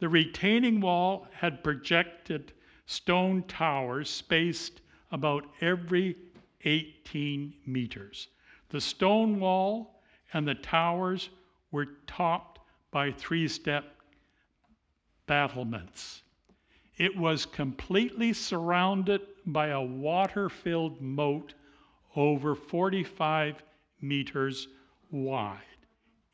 The 0.00 0.08
retaining 0.08 0.80
wall 0.80 1.26
had 1.32 1.64
projected 1.64 2.52
stone 2.86 3.42
towers 3.44 4.10
spaced 4.10 4.80
about 5.12 5.46
every 5.60 6.16
18 6.64 7.54
meters. 7.66 8.28
The 8.70 8.80
stone 8.80 9.38
wall 9.40 10.02
and 10.32 10.46
the 10.46 10.54
towers 10.56 11.30
were 11.70 11.86
topped 12.06 12.60
by 12.90 13.12
three 13.12 13.48
step 13.48 13.84
battlements. 15.26 16.22
It 16.96 17.16
was 17.16 17.46
completely 17.46 18.32
surrounded 18.32 19.20
by 19.46 19.68
a 19.68 19.82
water 19.82 20.48
filled 20.48 21.00
moat 21.00 21.54
over 22.14 22.54
45 22.54 23.62
meters 24.00 24.68
wide. 25.10 25.60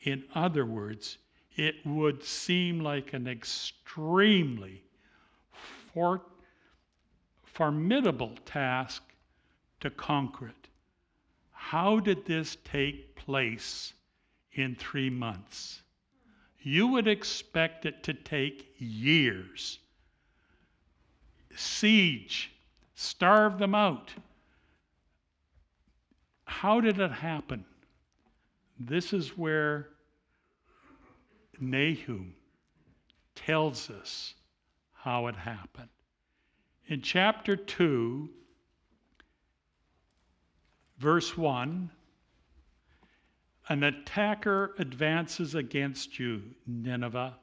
In 0.03 0.25
other 0.35 0.65
words, 0.65 1.19
it 1.57 1.75
would 1.85 2.23
seem 2.25 2.81
like 2.81 3.13
an 3.13 3.27
extremely 3.27 4.83
for, 5.93 6.23
formidable 7.45 8.35
task 8.45 9.03
to 9.81 9.91
conquer 9.91 10.49
it. 10.49 10.69
How 11.51 12.01
did 12.01 12.25
this 12.25 12.57
take 12.65 13.15
place 13.15 13.93
in 14.53 14.75
three 14.75 15.11
months? 15.11 15.83
You 16.63 16.87
would 16.89 17.09
expect 17.09 17.87
it 17.87 18.03
to 18.05 18.15
take 18.15 18.75
years. 18.79 19.79
Siege, 21.55 22.51
starve 22.95 23.59
them 23.59 23.75
out. 23.75 24.13
How 26.51 26.81
did 26.81 26.99
it 26.99 27.13
happen? 27.13 27.65
This 28.79 29.15
is 29.15 29.39
where 29.39 29.89
Nahum 31.59 32.35
tells 33.35 33.89
us 33.89 34.35
how 34.93 35.29
it 35.29 35.37
happened. 35.37 35.89
In 36.89 37.01
chapter 37.01 37.57
2, 37.57 38.29
verse 40.99 41.35
1, 41.39 41.91
an 43.71 43.83
attacker 43.85 44.75
advances 44.79 45.55
against 45.55 46.19
you, 46.19 46.43
Nineveh. 46.67 47.39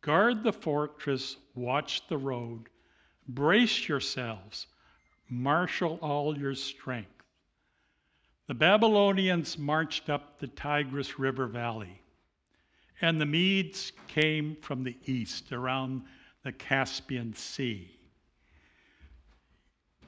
Guard 0.00 0.44
the 0.44 0.52
fortress, 0.52 1.36
watch 1.56 2.06
the 2.06 2.16
road, 2.16 2.68
brace 3.28 3.88
yourselves, 3.88 4.68
marshal 5.28 5.98
all 6.00 6.38
your 6.38 6.54
strength. 6.54 7.15
The 8.46 8.54
Babylonians 8.54 9.58
marched 9.58 10.08
up 10.08 10.38
the 10.38 10.46
Tigris 10.46 11.18
River 11.18 11.46
Valley, 11.46 12.00
and 13.00 13.20
the 13.20 13.26
Medes 13.26 13.92
came 14.06 14.56
from 14.62 14.84
the 14.84 14.96
east 15.06 15.52
around 15.52 16.04
the 16.44 16.52
Caspian 16.52 17.34
Sea. 17.34 17.90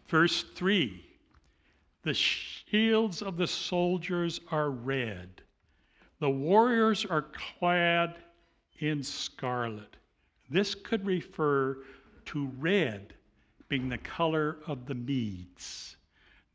Verse 0.06 0.44
3 0.54 1.04
The 2.02 2.14
shields 2.14 3.22
of 3.22 3.36
the 3.36 3.46
soldiers 3.46 4.40
are 4.52 4.70
red, 4.70 5.42
the 6.20 6.30
warriors 6.30 7.04
are 7.04 7.26
clad 7.58 8.18
in 8.78 9.02
scarlet. 9.02 9.96
This 10.48 10.76
could 10.76 11.04
refer 11.04 11.78
to 12.26 12.52
red 12.58 13.14
being 13.68 13.88
the 13.88 13.98
color 13.98 14.58
of 14.66 14.86
the 14.86 14.94
Medes. 14.94 15.97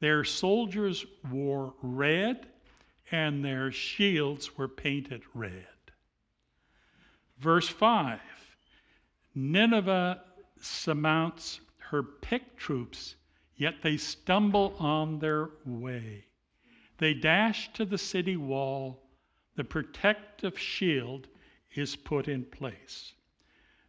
Their 0.04 0.26
soldiers 0.26 1.06
wore 1.32 1.76
red, 1.82 2.50
and 3.10 3.42
their 3.42 3.72
shields 3.72 4.58
were 4.58 4.68
painted 4.68 5.24
red. 5.34 5.66
Verse 7.38 7.70
5 7.70 8.20
Nineveh 9.34 10.22
surmounts 10.60 11.62
her 11.78 12.04
picked 12.04 12.58
troops, 12.58 13.16
yet 13.56 13.76
they 13.82 13.96
stumble 13.96 14.76
on 14.78 15.20
their 15.20 15.52
way. 15.66 16.26
They 16.98 17.14
dash 17.14 17.72
to 17.72 17.86
the 17.86 17.98
city 17.98 18.36
wall, 18.36 19.08
the 19.56 19.64
protective 19.64 20.60
shield 20.60 21.30
is 21.76 21.96
put 21.96 22.28
in 22.28 22.44
place. 22.44 23.14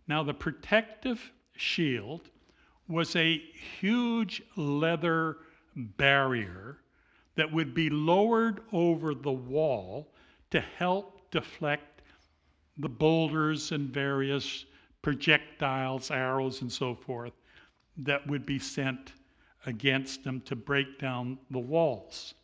Now, 0.07 0.22
the 0.22 0.33
protective 0.33 1.33
shield 1.57 2.31
was 2.87 3.16
a 3.16 3.37
huge 3.81 4.42
leather 4.55 5.38
barrier 5.74 6.78
that 7.37 7.52
would 7.52 7.74
be 7.74 7.90
lowered 7.90 8.60
over 8.72 9.14
the 9.14 9.32
wall 9.32 10.12
to 10.50 10.60
help 10.60 11.30
deflect 11.30 12.02
the 12.78 12.88
boulders 12.88 13.72
and 13.72 13.90
various 13.90 14.64
projectiles, 15.02 16.10
arrows, 16.10 16.62
and 16.62 16.72
so 16.72 16.94
forth 16.94 17.32
that 17.96 18.26
would 18.26 18.46
be 18.46 18.58
sent 18.58 19.12
against 19.66 20.24
them 20.24 20.40
to 20.42 20.56
break 20.56 20.98
down 20.98 21.38
the 21.50 21.58
walls. 21.58 22.34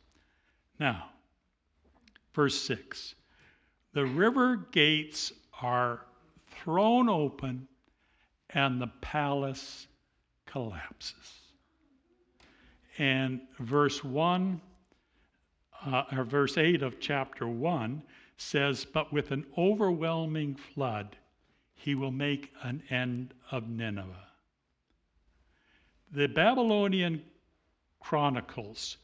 Now, 0.78 1.10
verse 2.34 2.60
6 2.62 3.14
the 3.92 4.06
river 4.06 4.68
gates 4.70 5.32
are 5.60 6.06
thrown 6.46 7.08
open 7.08 7.66
and 8.50 8.80
the 8.80 8.90
palace 9.00 9.88
collapses. 10.46 11.39
And 12.98 13.40
verse 13.58 14.02
1, 14.04 14.60
uh, 15.86 16.02
or 16.12 16.24
verse 16.24 16.58
8 16.58 16.82
of 16.82 17.00
chapter 17.00 17.46
1 17.46 18.02
says, 18.36 18.84
But 18.84 19.12
with 19.12 19.30
an 19.30 19.46
overwhelming 19.56 20.54
flood, 20.56 21.16
he 21.74 21.94
will 21.94 22.10
make 22.10 22.52
an 22.62 22.82
end 22.90 23.32
of 23.50 23.68
Nineveh. 23.68 24.28
The 26.12 26.26
Babylonian 26.26 27.22
chronicles 28.00 28.96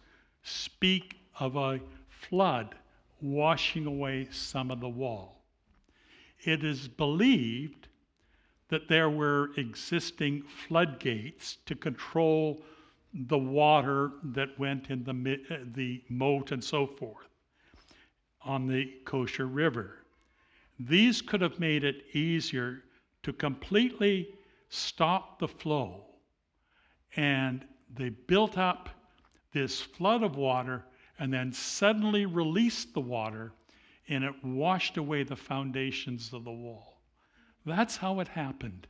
speak 0.43 1.17
of 1.39 1.57
a 1.57 1.81
flood 2.09 2.75
washing 3.21 3.87
away 3.87 4.29
some 4.31 4.71
of 4.71 4.81
the 4.81 4.89
wall. 4.89 5.45
It 6.45 6.65
is 6.65 6.89
believed 6.89 7.89
that 8.69 8.89
there 8.89 9.11
were 9.11 9.51
existing 9.57 10.43
floodgates 10.43 11.59
to 11.67 11.75
control 11.75 12.63
the 13.19 13.39
water 13.39 14.13
that 14.23 14.59
went 14.59 14.91
in 14.91 15.03
the, 15.05 15.41
uh, 15.51 15.59
the 15.75 16.03
moat 16.09 16.53
and 16.53 16.63
so 16.63 16.87
forth 16.87 17.29
on 18.45 18.67
the 18.67 18.93
Khosr 19.05 19.49
River. 19.53 20.05
These 20.79 21.23
could 21.23 21.41
have 21.41 21.59
made 21.59 21.83
it 21.83 22.05
easier 22.15 22.83
to 23.23 23.33
completely 23.33 24.29
stop 24.69 25.39
the 25.39 25.49
flow. 25.49 26.05
And 27.17 27.65
they 27.95 28.11
built 28.11 28.59
up 28.59 28.91
this 29.53 29.81
flood 29.81 30.23
of 30.23 30.37
water 30.37 30.85
and 31.19 31.33
then 31.33 31.53
suddenly 31.53 32.27
released 32.27 32.93
the 32.93 33.01
water 33.01 33.53
and 34.09 34.23
it 34.23 34.45
washed 34.45 34.99
away 34.99 35.23
the 35.23 35.35
foundations 35.35 36.33
of 36.33 36.45
the 36.45 36.53
wall. 36.53 37.01
That's 37.65 37.97
how 37.97 38.21
it 38.21 38.29
happened 38.29 38.87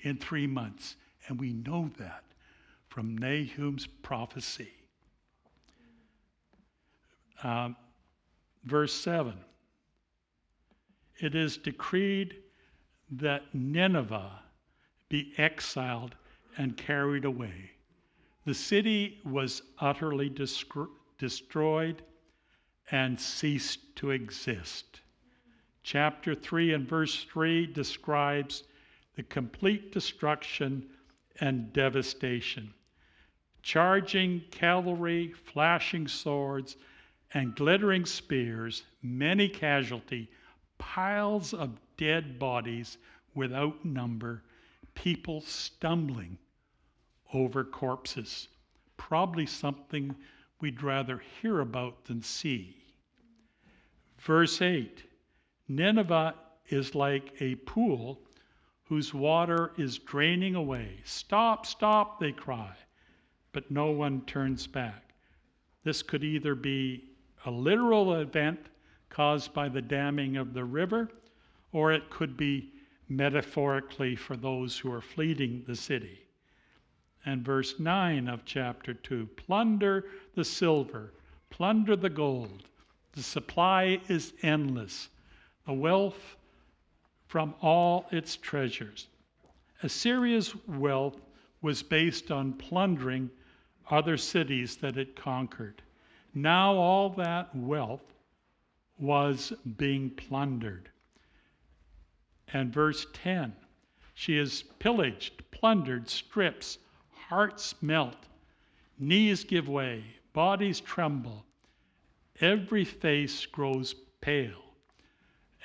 in 0.00 0.18
three 0.18 0.46
months. 0.46 0.96
And 1.26 1.40
we 1.40 1.54
know 1.54 1.90
that 1.98 2.22
from 2.90 3.16
Nahum's 3.16 3.86
prophecy. 3.86 4.68
Um, 7.42 7.76
verse 8.64 8.92
7 8.92 9.34
It 11.20 11.34
is 11.34 11.56
decreed 11.56 12.34
that 13.12 13.54
Nineveh 13.54 14.40
be 15.08 15.32
exiled 15.38 16.14
and 16.58 16.76
carried 16.76 17.24
away. 17.24 17.70
The 18.44 18.54
city 18.54 19.20
was 19.24 19.62
utterly 19.78 20.34
destroyed, 21.18 22.02
and 22.90 23.20
ceased 23.20 23.94
to 23.96 24.10
exist. 24.10 25.00
Chapter 25.82 26.34
3 26.34 26.74
and 26.74 26.88
verse 26.88 27.24
3 27.24 27.66
describes 27.66 28.64
the 29.14 29.22
complete 29.22 29.92
destruction 29.92 30.88
and 31.40 31.72
devastation. 31.72 32.74
Charging 33.62 34.40
cavalry, 34.50 35.32
flashing 35.32 36.08
swords, 36.08 36.76
and 37.34 37.54
glittering 37.54 38.04
spears, 38.06 38.82
many 39.02 39.48
casualty, 39.48 40.30
piles 40.78 41.54
of 41.54 41.78
dead 41.96 42.38
bodies 42.38 42.98
without 43.34 43.84
number, 43.84 44.42
people 44.94 45.40
stumbling 45.40 46.38
over 47.32 47.64
corpses. 47.64 48.48
Probably 48.96 49.46
something 49.46 50.14
we'd 50.60 50.82
rather 50.82 51.22
hear 51.40 51.60
about 51.60 52.04
than 52.04 52.22
see. 52.22 52.76
Verse 54.18 54.60
8 54.60 55.04
Nineveh 55.68 56.34
is 56.68 56.94
like 56.94 57.32
a 57.40 57.54
pool 57.54 58.20
whose 58.84 59.14
water 59.14 59.72
is 59.76 59.98
draining 59.98 60.56
away. 60.56 60.98
Stop, 61.04 61.64
stop, 61.64 62.18
they 62.18 62.32
cry, 62.32 62.74
but 63.52 63.70
no 63.70 63.90
one 63.90 64.22
turns 64.22 64.66
back. 64.66 65.14
This 65.82 66.02
could 66.02 66.22
either 66.22 66.54
be 66.54 67.04
a 67.46 67.50
literal 67.50 68.14
event 68.14 68.60
caused 69.08 69.52
by 69.52 69.68
the 69.68 69.82
damming 69.82 70.36
of 70.36 70.54
the 70.54 70.64
river, 70.64 71.08
or 71.72 71.92
it 71.92 72.10
could 72.10 72.36
be 72.36 72.72
metaphorically 73.08 74.14
for 74.14 74.36
those 74.36 74.78
who 74.78 74.92
are 74.92 75.00
fleeing 75.00 75.64
the 75.66 75.74
city. 75.74 76.20
And 77.26 77.44
verse 77.44 77.78
9 77.78 78.28
of 78.28 78.44
chapter 78.44 78.94
2 78.94 79.26
plunder 79.36 80.06
the 80.34 80.44
silver, 80.44 81.12
plunder 81.50 81.96
the 81.96 82.10
gold. 82.10 82.64
The 83.12 83.22
supply 83.22 84.00
is 84.08 84.32
endless, 84.42 85.08
the 85.66 85.72
wealth 85.72 86.36
from 87.26 87.54
all 87.60 88.06
its 88.12 88.36
treasures. 88.36 89.08
Assyria's 89.82 90.54
wealth 90.66 91.20
was 91.62 91.82
based 91.82 92.30
on 92.30 92.52
plundering 92.54 93.30
other 93.90 94.16
cities 94.16 94.76
that 94.76 94.96
it 94.96 95.16
conquered. 95.16 95.82
Now 96.34 96.74
all 96.74 97.10
that 97.10 97.54
wealth 97.54 98.14
was 98.98 99.52
being 99.76 100.10
plundered. 100.10 100.90
And 102.52 102.72
verse 102.72 103.06
10 103.12 103.52
she 104.14 104.36
is 104.36 104.64
pillaged, 104.78 105.50
plundered, 105.50 106.08
strips, 106.08 106.76
hearts 107.10 107.74
melt, 107.80 108.28
knees 108.98 109.44
give 109.44 109.66
way, 109.66 110.04
bodies 110.34 110.78
tremble, 110.80 111.46
every 112.40 112.84
face 112.84 113.46
grows 113.46 113.94
pale. 114.20 114.74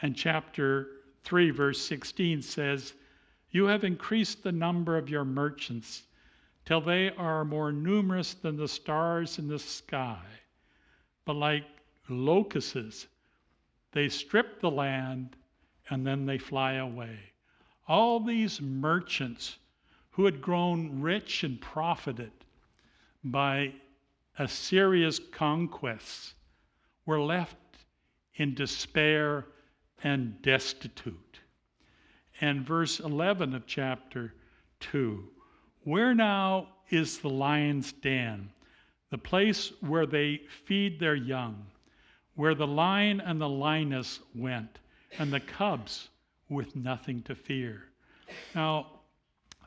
And 0.02 0.16
chapter 0.16 0.88
3, 1.26 1.50
verse 1.50 1.82
16 1.82 2.42
says, 2.42 2.94
You 3.52 3.66
have 3.66 3.84
increased 3.84 4.44
the 4.44 4.54
number 4.54 4.98
of 4.98 5.10
your 5.10 5.26
merchants 5.26 6.04
till 6.66 6.82
they 6.82 7.12
are 7.12 7.46
more 7.46 7.72
numerous 7.72 8.34
than 8.34 8.58
the 8.58 8.68
stars 8.68 9.38
in 9.38 9.48
the 9.48 9.60
sky. 9.60 10.24
But 11.24 11.36
like 11.36 11.66
locusts, 12.10 13.08
they 13.92 14.10
strip 14.10 14.60
the 14.60 14.72
land 14.72 15.36
and 15.90 16.06
then 16.06 16.26
they 16.26 16.38
fly 16.38 16.74
away. 16.74 17.20
All 17.88 18.20
these 18.20 18.60
merchants 18.62 19.58
who 20.12 20.26
had 20.26 20.42
grown 20.42 21.02
rich 21.02 21.44
and 21.44 21.62
profited 21.62 22.32
by 23.24 23.74
Assyria's 24.40 25.20
conquests 25.32 26.34
were 27.06 27.22
left 27.22 27.58
in 28.36 28.56
despair 28.56 29.46
and 30.04 30.42
destitute. 30.42 31.40
And 32.42 32.66
verse 32.66 33.00
11 33.00 33.54
of 33.54 33.68
chapter 33.68 34.34
2 34.80 35.30
Where 35.86 36.16
now 36.16 36.70
is 36.90 37.20
the 37.20 37.30
lion's 37.30 37.94
den, 37.94 38.50
the 39.12 39.20
place 39.20 39.72
where 39.82 40.08
they 40.08 40.42
feed 40.66 41.00
their 41.00 41.14
young, 41.14 41.64
where 42.34 42.56
the 42.56 42.66
lion 42.66 43.22
and 43.22 43.40
the 43.40 43.48
lioness 43.48 44.20
went, 44.34 44.80
and 45.20 45.32
the 45.32 45.40
cubs 45.40 46.10
with 46.50 46.76
nothing 46.76 47.22
to 47.24 47.36
fear? 47.36 47.84
Now, 48.56 48.88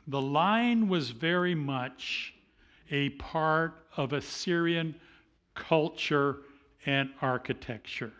the 0.07 0.21
lion 0.21 0.89
was 0.89 1.11
very 1.11 1.55
much 1.55 2.33
a 2.91 3.11
part 3.11 3.85
of 3.95 4.11
Assyrian 4.11 4.95
culture 5.55 6.39
and 6.85 7.11
architecture. 7.21 8.11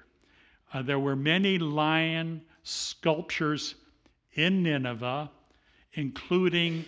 Uh, 0.73 0.83
there 0.83 0.99
were 0.99 1.17
many 1.17 1.57
lion 1.57 2.43
sculptures 2.63 3.75
in 4.35 4.63
Nineveh, 4.63 5.29
including 5.95 6.85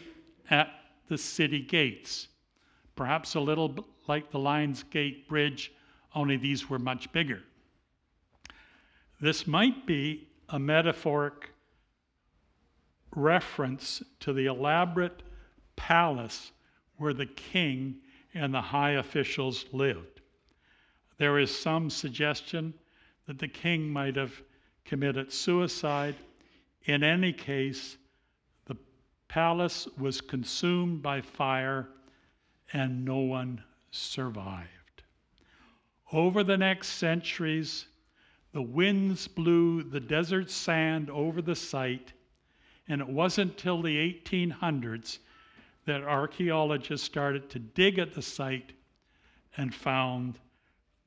at 0.50 0.70
the 1.12 1.18
city 1.18 1.60
gates. 1.60 2.30
Perhaps 2.96 3.36
a 3.36 3.40
little 3.42 3.86
like 4.08 4.32
the 4.32 4.40
Lion's 4.40 4.84
Gate 4.84 5.28
Bridge, 5.28 5.74
only 6.16 6.38
these 6.38 6.70
were 6.70 6.80
much 6.80 7.12
bigger. 7.12 7.44
This 9.20 9.46
might 9.46 9.86
be 9.86 10.30
a 10.48 10.58
metaphoric 10.58 11.50
reference 13.14 14.02
to 14.22 14.32
the 14.32 14.46
elaborate 14.46 15.22
palace 15.76 16.54
where 16.96 17.14
the 17.14 17.26
king 17.26 17.98
and 18.34 18.54
the 18.54 18.62
high 18.62 18.92
officials 18.92 19.66
lived. 19.74 20.22
There 21.18 21.40
is 21.40 21.54
some 21.54 21.90
suggestion 21.90 22.74
that 23.28 23.38
the 23.38 23.50
king 23.50 23.90
might 23.90 24.16
have 24.16 24.42
committed 24.86 25.34
suicide. 25.34 26.16
In 26.86 27.04
any 27.04 27.34
case, 27.34 27.98
palace 29.32 29.88
was 29.98 30.20
consumed 30.20 31.02
by 31.02 31.22
fire 31.22 31.88
and 32.74 33.06
no 33.06 33.20
one 33.20 33.64
survived. 33.90 35.04
Over 36.12 36.44
the 36.44 36.58
next 36.58 36.90
centuries, 36.90 37.86
the 38.52 38.62
winds 38.62 39.30
blew 39.30 39.84
the 39.84 40.02
desert 40.02 40.52
sand 40.52 41.10
over 41.10 41.42
the 41.42 41.56
site 41.56 42.12
and 42.90 43.00
it 43.00 43.08
wasn't 43.08 43.58
till 43.58 43.82
the 43.82 43.96
1800s 43.96 45.20
that 45.86 46.04
archaeologists 46.04 47.06
started 47.06 47.50
to 47.52 47.60
dig 47.60 48.00
at 48.00 48.14
the 48.14 48.22
site 48.22 48.74
and 49.56 49.74
found 49.74 50.40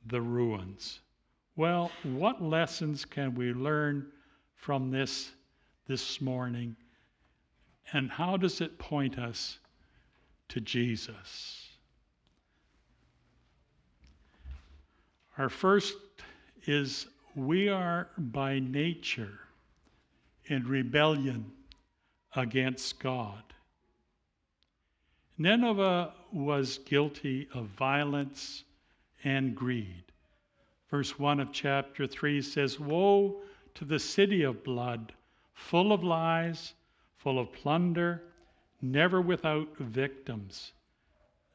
the 0.06 0.22
ruins. 0.22 1.00
Well, 1.56 1.92
what 2.02 2.42
lessons 2.42 3.04
can 3.04 3.34
we 3.34 3.52
learn 3.52 4.10
from 4.54 4.90
this 4.90 5.30
this 5.86 6.22
morning? 6.22 6.74
And 7.92 8.10
how 8.10 8.36
does 8.36 8.60
it 8.60 8.78
point 8.78 9.18
us 9.18 9.58
to 10.48 10.60
Jesus? 10.60 11.68
Our 15.38 15.48
first 15.48 15.96
is 16.66 17.06
we 17.34 17.68
are 17.68 18.08
by 18.16 18.58
nature 18.60 19.40
in 20.46 20.66
rebellion 20.66 21.50
against 22.36 23.00
God. 23.00 23.42
Nineveh 25.36 26.12
was 26.32 26.78
guilty 26.78 27.48
of 27.54 27.66
violence 27.66 28.64
and 29.24 29.54
greed. 29.54 30.04
Verse 30.90 31.18
1 31.18 31.40
of 31.40 31.52
chapter 31.52 32.06
3 32.06 32.40
says, 32.40 32.78
Woe 32.78 33.42
to 33.74 33.84
the 33.84 33.98
city 33.98 34.42
of 34.42 34.62
blood, 34.62 35.12
full 35.54 35.92
of 35.92 36.04
lies, 36.04 36.74
full 37.24 37.40
of 37.40 37.52
plunder, 37.52 38.22
never 38.80 39.20
without 39.20 39.76
victims. 39.78 40.72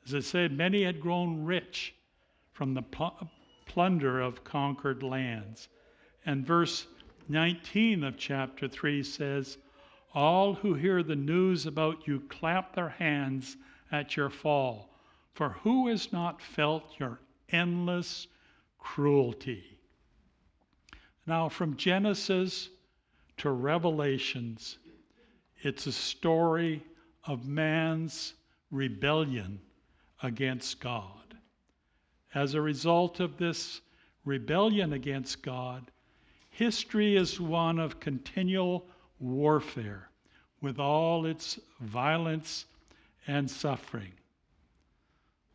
As 0.06 0.16
I 0.16 0.20
said, 0.20 0.52
many 0.52 0.84
had 0.84 1.00
grown 1.00 1.46
rich 1.46 1.96
from 2.52 2.74
the 2.74 2.82
pl- 2.82 3.30
plunder 3.68 4.20
of 4.20 4.44
conquered 4.44 5.04
lands. 5.04 5.70
And 6.26 6.46
verse 6.46 6.88
19 7.30 8.04
of 8.04 8.18
chapter 8.18 8.68
3 8.68 9.04
says, 9.04 9.60
all 10.14 10.56
who 10.56 10.74
hear 10.74 11.04
the 11.04 11.16
news 11.16 11.68
about 11.68 12.08
you 12.08 12.22
clap 12.22 12.74
their 12.74 12.90
hands 12.90 13.58
at 13.92 14.18
your 14.18 14.30
fall. 14.30 14.90
For 15.34 15.50
who 15.50 15.88
has 15.88 16.12
not 16.12 16.42
felt 16.42 17.00
your 17.00 17.20
endless 17.50 18.28
cruelty? 18.80 19.78
Now, 21.28 21.48
from 21.48 21.78
Genesis 21.78 22.70
to 23.38 23.52
Revelations, 23.52 24.80
it's 25.62 25.88
a 25.88 25.92
story 25.92 26.84
of 27.26 27.48
man's 27.48 28.34
rebellion 28.72 29.60
against 30.24 30.80
God. 30.80 31.36
As 32.34 32.54
a 32.54 32.62
result 32.62 33.20
of 33.20 33.38
this 33.38 33.82
rebellion 34.26 34.94
against 34.94 35.42
God, 35.42 35.92
history 36.52 37.16
is 37.16 37.40
one 37.40 37.80
of 37.80 38.00
continual 38.00 38.88
warfare 39.20 40.10
with 40.62 40.80
all 40.80 41.26
its 41.26 41.60
violence 41.82 42.66
and 43.28 43.50
suffering. 43.50 44.12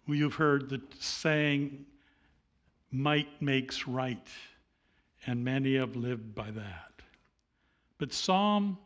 You've 0.07 0.35
heard 0.35 0.69
the 0.69 0.81
saying, 0.99 1.87
might 2.91 3.41
makes 3.41 3.89
right, 3.89 4.27
and 5.27 5.45
many 5.45 5.77
have 5.77 5.97
lived 5.97 6.35
by 6.35 6.51
that. 6.51 6.93
But 7.99 8.13
Psalm 8.13 8.79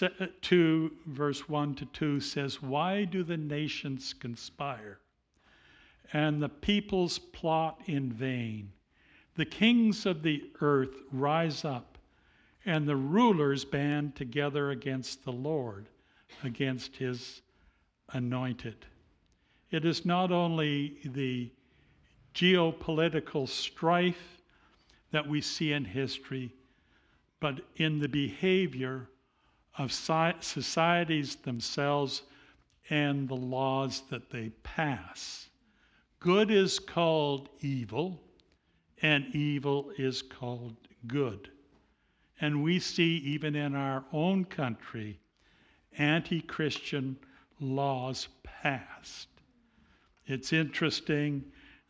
Uh, 0.00 0.08
2, 0.42 0.92
verse 1.06 1.48
1 1.48 1.74
to 1.76 1.86
2 1.86 2.20
says, 2.20 2.62
Why 2.62 3.04
do 3.04 3.22
the 3.22 3.36
nations 3.36 4.14
conspire 4.14 4.98
and 6.12 6.42
the 6.42 6.48
peoples 6.48 7.18
plot 7.18 7.80
in 7.86 8.12
vain? 8.12 8.70
The 9.34 9.44
kings 9.44 10.06
of 10.06 10.22
the 10.22 10.50
earth 10.60 10.94
rise 11.10 11.64
up, 11.64 11.98
and 12.66 12.86
the 12.86 12.96
rulers 12.96 13.64
band 13.64 14.14
together 14.14 14.70
against 14.70 15.24
the 15.24 15.32
Lord, 15.32 15.88
against 16.44 16.96
his 16.96 17.40
anointed. 18.10 18.86
It 19.70 19.84
is 19.84 20.04
not 20.04 20.30
only 20.30 20.98
the 21.04 21.50
geopolitical 22.34 23.48
strife 23.48 24.38
that 25.10 25.26
we 25.26 25.40
see 25.40 25.72
in 25.72 25.84
history, 25.84 26.52
but 27.40 27.60
in 27.76 27.98
the 27.98 28.08
behavior 28.08 29.08
of 29.78 29.92
societies 29.92 31.36
themselves 31.36 32.22
and 32.90 33.28
the 33.28 33.34
laws 33.34 34.02
that 34.10 34.30
they 34.30 34.50
pass. 34.62 35.48
Good 36.20 36.50
is 36.50 36.78
called 36.78 37.48
evil, 37.60 38.20
and 39.00 39.34
evil 39.34 39.90
is 39.98 40.22
called 40.22 40.76
good. 41.06 41.50
And 42.40 42.62
we 42.62 42.78
see, 42.78 43.16
even 43.18 43.54
in 43.54 43.74
our 43.74 44.04
own 44.12 44.44
country, 44.44 45.18
anti 45.98 46.40
Christian 46.40 47.16
laws 47.60 48.28
passed. 48.42 49.28
It's 50.26 50.52
interesting 50.52 51.44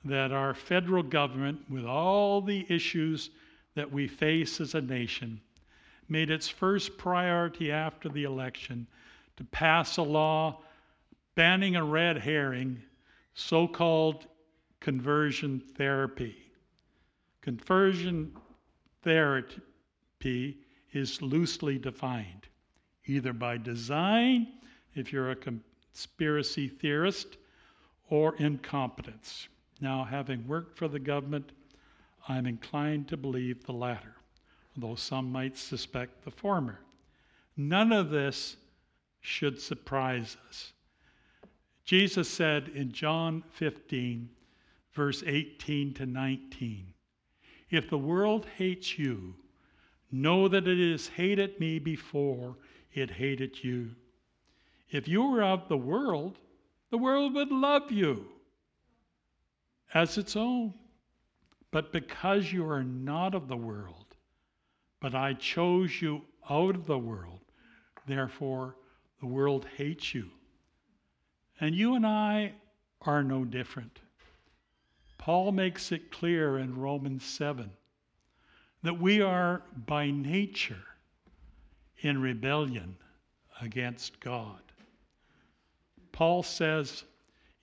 that 0.05 0.33
our 0.33 0.55
federal 0.55 1.03
government, 1.03 1.61
with 1.71 1.85
all 1.85 2.41
the 2.41 2.67
issues 2.69 3.31
that 3.75 3.91
we 3.91 4.09
face 4.09 4.61
as 4.61 4.75
a 4.75 4.81
nation, 4.81 5.41
made 6.13 6.31
its 6.31 6.49
first 6.49 6.99
priority 6.99 7.73
after 7.73 8.09
the 8.11 8.25
election 8.25 8.87
to 9.37 9.45
pass 9.45 9.97
a 9.97 10.03
law 10.03 10.61
banning 11.35 11.75
a 11.77 11.85
red 11.85 12.19
herring, 12.19 12.81
so 13.35 13.67
called 13.67 14.27
conversion 14.79 15.59
therapy. 15.75 16.37
Conversion 17.41 18.31
therapy 19.03 20.59
is 20.93 21.23
loosely 21.23 21.79
defined, 21.79 22.47
either 23.07 23.33
by 23.33 23.57
design, 23.57 24.47
if 24.95 25.13
you're 25.13 25.31
a 25.31 25.37
conspiracy 25.37 26.69
theorist, 26.69 27.39
or 28.11 28.37
incompetence. 28.37 29.49
Now, 29.81 30.05
having 30.05 30.47
worked 30.47 30.77
for 30.77 30.89
the 30.89 30.99
government, 30.99 31.53
I'm 32.29 32.47
inclined 32.47 33.09
to 33.09 33.17
believe 33.17 33.65
the 33.65 33.73
latter, 33.73 34.15
though 34.77 34.95
some 34.95 35.31
might 35.31 35.57
suspect 35.57 36.25
the 36.25 36.31
former. 36.31 36.81
None 37.57 37.93
of 37.93 38.11
this 38.11 38.57
should 39.21 39.61
surprise 39.61 40.37
us. 40.49 40.73
Jesus 41.85 42.29
said 42.29 42.69
in 42.75 42.93
John 42.93 43.43
15, 43.51 44.29
verse 44.93 45.23
18 45.27 45.95
to 45.95 46.07
19, 46.07 46.87
If 47.71 47.91
the 47.91 47.99
world 47.99 48.47
hates 48.57 48.99
you, 48.99 49.35
know 50.11 50.49
that 50.49 50.69
it 50.69 50.93
has 50.93 51.09
hated 51.09 51.59
me 51.59 51.79
before 51.79 52.57
it 52.93 53.11
hated 53.11 53.63
you. 53.63 53.91
If 54.91 55.09
you 55.09 55.25
were 55.25 55.43
of 55.43 55.69
the 55.69 55.77
world, 55.77 56.39
the 56.91 56.99
world 56.99 57.35
would 57.35 57.51
love 57.51 57.91
you 57.91 58.27
as 59.95 60.19
its 60.19 60.37
own. 60.37 60.75
But 61.71 61.93
because 61.93 62.53
you 62.53 62.69
are 62.69 62.85
not 62.85 63.35
of 63.35 63.49
the 63.49 63.57
world, 63.57 64.02
but 65.03 65.17
I 65.17 65.35
chose 65.35 66.01
you 66.01 66.23
out 66.49 66.77
of 66.77 66.87
the 66.87 66.99
world, 66.99 67.41
therefore 68.07 68.77
the 69.19 69.27
world 69.27 69.67
hates 69.77 70.15
you. 70.15 70.31
And 71.61 71.75
you 71.75 71.97
and 71.97 72.07
I 72.07 72.53
are 73.01 73.25
no 73.25 73.45
different. 73.45 73.99
Paul 75.19 75.51
makes 75.51 75.91
it 75.91 76.13
clear 76.13 76.59
in 76.59 76.79
Romans 76.79 77.25
7 77.25 77.69
that 78.85 79.01
we 79.01 79.21
are 79.21 79.63
by 79.87 80.11
nature 80.13 80.85
in 82.03 82.21
rebellion 82.21 82.97
against 83.61 84.21
God. 84.21 84.61
Paul 86.13 86.45
says 86.45 87.03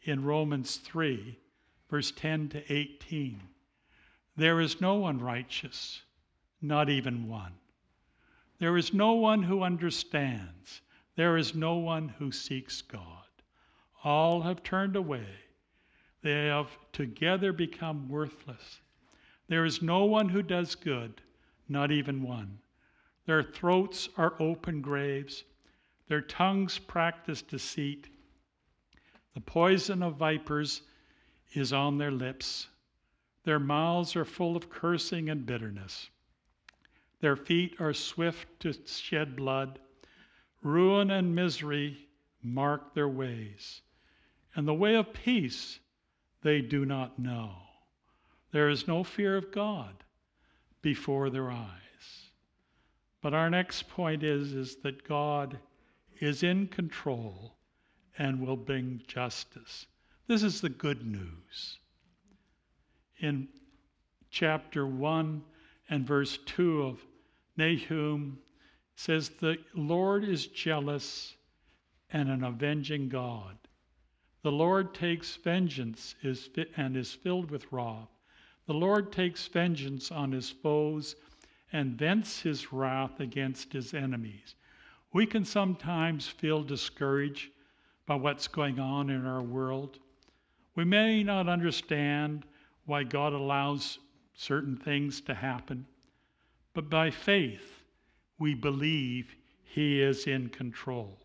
in 0.03 0.25
Romans 0.25 0.75
3, 0.77 1.37
verse 1.89 2.11
10 2.11 2.49
to 2.49 2.73
18, 2.73 3.41
there 4.35 4.59
is 4.59 4.81
no 4.81 4.95
one 4.95 5.19
righteous, 5.19 6.01
not 6.61 6.89
even 6.89 7.27
one. 7.27 7.53
There 8.59 8.77
is 8.77 8.93
no 8.93 9.13
one 9.13 9.43
who 9.43 9.63
understands. 9.63 10.81
There 11.15 11.37
is 11.37 11.55
no 11.55 11.75
one 11.75 12.09
who 12.09 12.31
seeks 12.31 12.81
God. 12.81 13.03
All 14.03 14.41
have 14.41 14.63
turned 14.63 14.95
away. 14.95 15.27
They 16.21 16.47
have 16.47 16.69
together 16.91 17.53
become 17.53 18.09
worthless. 18.09 18.81
There 19.47 19.65
is 19.65 19.81
no 19.81 20.05
one 20.05 20.29
who 20.29 20.43
does 20.43 20.75
good, 20.75 21.21
not 21.67 21.91
even 21.91 22.21
one. 22.21 22.59
Their 23.25 23.43
throats 23.43 24.09
are 24.17 24.35
open 24.39 24.81
graves. 24.81 25.43
Their 26.07 26.21
tongues 26.21 26.77
practice 26.77 27.41
deceit. 27.41 28.07
The 29.33 29.41
poison 29.41 30.03
of 30.03 30.17
vipers 30.17 30.81
is 31.53 31.71
on 31.71 31.97
their 31.97 32.11
lips. 32.11 32.67
Their 33.43 33.59
mouths 33.59 34.15
are 34.15 34.25
full 34.25 34.55
of 34.55 34.69
cursing 34.69 35.29
and 35.29 35.45
bitterness. 35.45 36.09
Their 37.21 37.35
feet 37.35 37.75
are 37.79 37.93
swift 37.93 38.47
to 38.61 38.73
shed 38.85 39.35
blood. 39.35 39.79
Ruin 40.61 41.11
and 41.11 41.35
misery 41.35 42.07
mark 42.41 42.93
their 42.93 43.09
ways. 43.09 43.81
And 44.55 44.67
the 44.67 44.73
way 44.73 44.95
of 44.95 45.13
peace 45.13 45.79
they 46.41 46.61
do 46.61 46.85
not 46.85 47.19
know. 47.19 47.51
There 48.51 48.69
is 48.69 48.87
no 48.87 49.03
fear 49.03 49.37
of 49.37 49.51
God 49.51 50.03
before 50.81 51.29
their 51.29 51.51
eyes. 51.51 52.31
But 53.21 53.33
our 53.33 53.49
next 53.49 53.89
point 53.89 54.23
is, 54.23 54.53
is 54.53 54.77
that 54.77 55.07
God 55.07 55.59
is 56.19 56.43
in 56.43 56.67
control 56.67 57.55
and 58.17 58.39
will 58.39 58.57
bring 58.57 59.01
justice. 59.07 59.85
This 60.27 60.43
is 60.43 60.61
the 60.61 60.69
good 60.69 61.05
news. 61.05 61.79
In 63.19 63.49
chapter 64.29 64.87
1 64.87 65.41
and 65.89 66.07
verse 66.07 66.37
2 66.45 66.83
of 66.83 66.99
Nahum 67.59 68.39
says, 68.95 69.29
The 69.29 69.57
Lord 69.75 70.23
is 70.23 70.47
jealous 70.47 71.35
and 72.11 72.29
an 72.29 72.43
avenging 72.43 73.09
God. 73.09 73.57
The 74.41 74.51
Lord 74.51 74.93
takes 74.93 75.35
vengeance 75.35 76.15
and 76.23 76.95
is 76.95 77.13
filled 77.13 77.51
with 77.51 77.71
wrath. 77.71 78.07
The 78.65 78.73
Lord 78.73 79.11
takes 79.11 79.45
vengeance 79.47 80.11
on 80.11 80.31
his 80.31 80.49
foes 80.49 81.15
and 81.73 81.97
vents 81.97 82.41
his 82.41 82.71
wrath 82.71 83.19
against 83.19 83.73
his 83.73 83.93
enemies. 83.93 84.55
We 85.11 85.25
can 85.25 85.43
sometimes 85.43 86.27
feel 86.27 86.63
discouraged 86.63 87.51
by 88.05 88.15
what's 88.15 88.47
going 88.47 88.79
on 88.79 89.09
in 89.09 89.25
our 89.25 89.41
world. 89.41 89.99
We 90.75 90.85
may 90.85 91.23
not 91.23 91.49
understand 91.49 92.45
why 92.85 93.03
God 93.03 93.33
allows 93.33 93.99
certain 94.33 94.77
things 94.77 95.19
to 95.21 95.33
happen, 95.33 95.85
but 96.73 96.89
by 96.89 97.09
faith, 97.09 97.83
we 98.37 98.53
believe 98.53 99.35
He 99.63 100.01
is 100.01 100.27
in 100.27 100.49
control. 100.49 101.17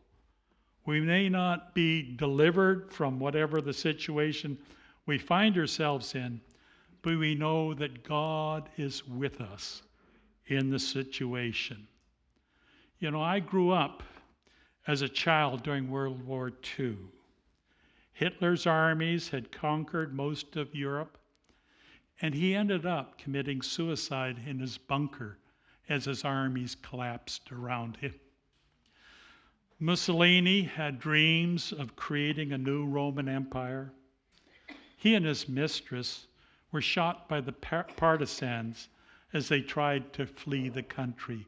We 0.86 1.00
may 1.00 1.28
not 1.28 1.74
be 1.74 2.14
delivered 2.16 2.92
from 2.92 3.18
whatever 3.18 3.60
the 3.60 3.72
situation 3.72 4.58
we 5.06 5.18
find 5.18 5.56
ourselves 5.56 6.14
in, 6.14 6.40
but 7.02 7.18
we 7.18 7.34
know 7.34 7.74
that 7.74 8.04
God 8.04 8.68
is 8.76 9.06
with 9.06 9.40
us 9.40 9.82
in 10.46 10.70
the 10.70 10.78
situation. 10.78 11.86
You 12.98 13.10
know, 13.10 13.22
I 13.22 13.40
grew 13.40 13.70
up 13.70 14.02
as 14.86 15.02
a 15.02 15.08
child 15.08 15.62
during 15.62 15.90
World 15.90 16.22
War 16.26 16.52
II. 16.78 16.96
Hitler's 18.12 18.66
armies 18.66 19.28
had 19.28 19.50
conquered 19.50 20.14
most 20.14 20.56
of 20.56 20.74
Europe, 20.74 21.18
and 22.20 22.34
he 22.34 22.54
ended 22.54 22.86
up 22.86 23.18
committing 23.18 23.60
suicide 23.60 24.38
in 24.46 24.58
his 24.58 24.78
bunker 24.78 25.38
as 25.88 26.04
his 26.04 26.24
armies 26.24 26.76
collapsed 26.76 27.50
around 27.52 27.96
him. 27.96 28.14
Mussolini 29.80 30.62
had 30.62 30.98
dreams 30.98 31.72
of 31.72 31.96
creating 31.96 32.52
a 32.52 32.58
new 32.58 32.86
Roman 32.86 33.28
Empire. 33.28 33.92
He 34.96 35.14
and 35.14 35.26
his 35.26 35.48
mistress 35.48 36.26
were 36.70 36.80
shot 36.80 37.28
by 37.28 37.40
the 37.40 37.52
partisans 37.52 38.88
as 39.32 39.48
they 39.48 39.60
tried 39.60 40.12
to 40.12 40.26
flee 40.26 40.68
the 40.68 40.82
country, 40.82 41.46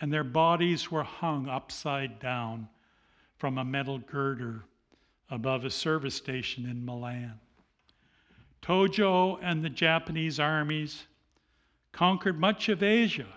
and 0.00 0.12
their 0.12 0.24
bodies 0.24 0.90
were 0.90 1.04
hung 1.04 1.48
upside 1.48 2.18
down 2.18 2.68
from 3.38 3.56
a 3.56 3.64
metal 3.64 3.98
girder 3.98 4.64
above 5.30 5.64
a 5.64 5.70
service 5.70 6.14
station 6.14 6.66
in 6.66 6.84
Milan. 6.84 7.40
Tojo 8.64 9.38
and 9.42 9.62
the 9.62 9.68
Japanese 9.68 10.40
armies 10.40 11.06
conquered 11.92 12.40
much 12.40 12.70
of 12.70 12.82
Asia 12.82 13.28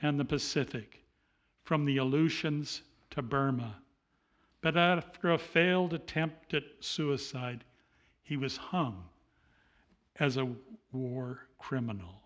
and 0.00 0.20
the 0.20 0.24
Pacific, 0.24 1.04
from 1.64 1.84
the 1.84 1.96
Aleutians 1.96 2.82
to 3.10 3.20
Burma. 3.20 3.82
But 4.60 4.76
after 4.76 5.32
a 5.32 5.38
failed 5.38 5.94
attempt 5.94 6.54
at 6.54 6.62
suicide, 6.78 7.64
he 8.22 8.36
was 8.36 8.56
hung 8.56 9.08
as 10.14 10.36
a 10.36 10.48
war 10.92 11.48
criminal. 11.58 12.22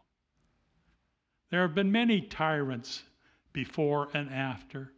There 1.48 1.62
have 1.62 1.74
been 1.74 1.90
many 1.90 2.20
tyrants 2.20 3.02
before 3.54 4.10
and 4.12 4.28
after 4.28 4.92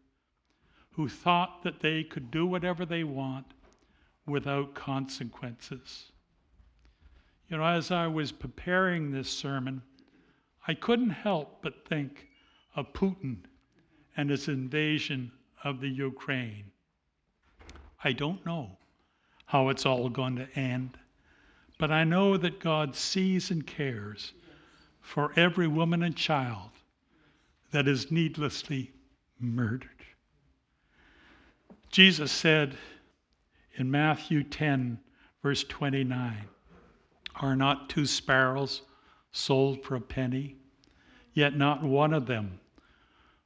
who 0.91 1.09
thought 1.09 1.63
that 1.63 1.79
they 1.79 2.03
could 2.03 2.33
do 2.33 2.47
whatever 2.47 2.85
they 2.85 3.05
want 3.05 3.47
without 4.27 4.75
consequences. 4.75 6.11
You 7.55 7.61
know, 7.61 7.67
as 7.67 7.93
I 7.93 8.09
was 8.09 8.33
preparing 8.33 9.13
this 9.13 9.31
sermon, 9.31 9.81
I 10.67 10.75
couldn't 10.75 11.11
help 11.11 11.63
but 11.63 11.87
think 11.87 12.27
of 12.75 12.93
Putin 12.93 13.37
and 14.17 14.29
his 14.29 14.49
invasion 14.49 15.31
of 15.63 15.79
the 15.79 15.89
Ukraine. 15.89 16.65
I 18.03 18.11
don't 18.11 18.45
know 18.45 18.77
how 19.47 19.69
it's 19.69 19.87
all 19.87 20.09
going 20.09 20.35
to 20.35 20.49
end, 20.59 20.99
but 21.79 21.93
I 21.93 22.03
know 22.03 22.37
that 22.39 22.59
God 22.59 22.97
sees 22.97 23.53
and 23.53 23.65
cares 23.65 24.33
for 25.01 25.33
every 25.37 25.69
woman 25.69 26.03
and 26.03 26.17
child 26.17 26.71
that 27.71 27.87
is 27.87 28.11
needlessly 28.11 28.91
murdered. 29.39 30.03
Jesus 31.93 32.33
said 32.33 32.77
in 33.77 33.93
Matthew 33.93 34.43
10, 34.43 34.99
verse 35.41 35.63
29, 35.63 36.49
Are 37.37 37.57
not 37.57 37.89
two 37.89 38.07
sparrows 38.07 38.83
sold 39.33 39.83
for 39.83 39.97
a 39.97 40.01
penny? 40.01 40.57
Yet 41.33 41.57
not 41.57 41.83
one 41.83 42.13
of 42.13 42.27
them 42.27 42.61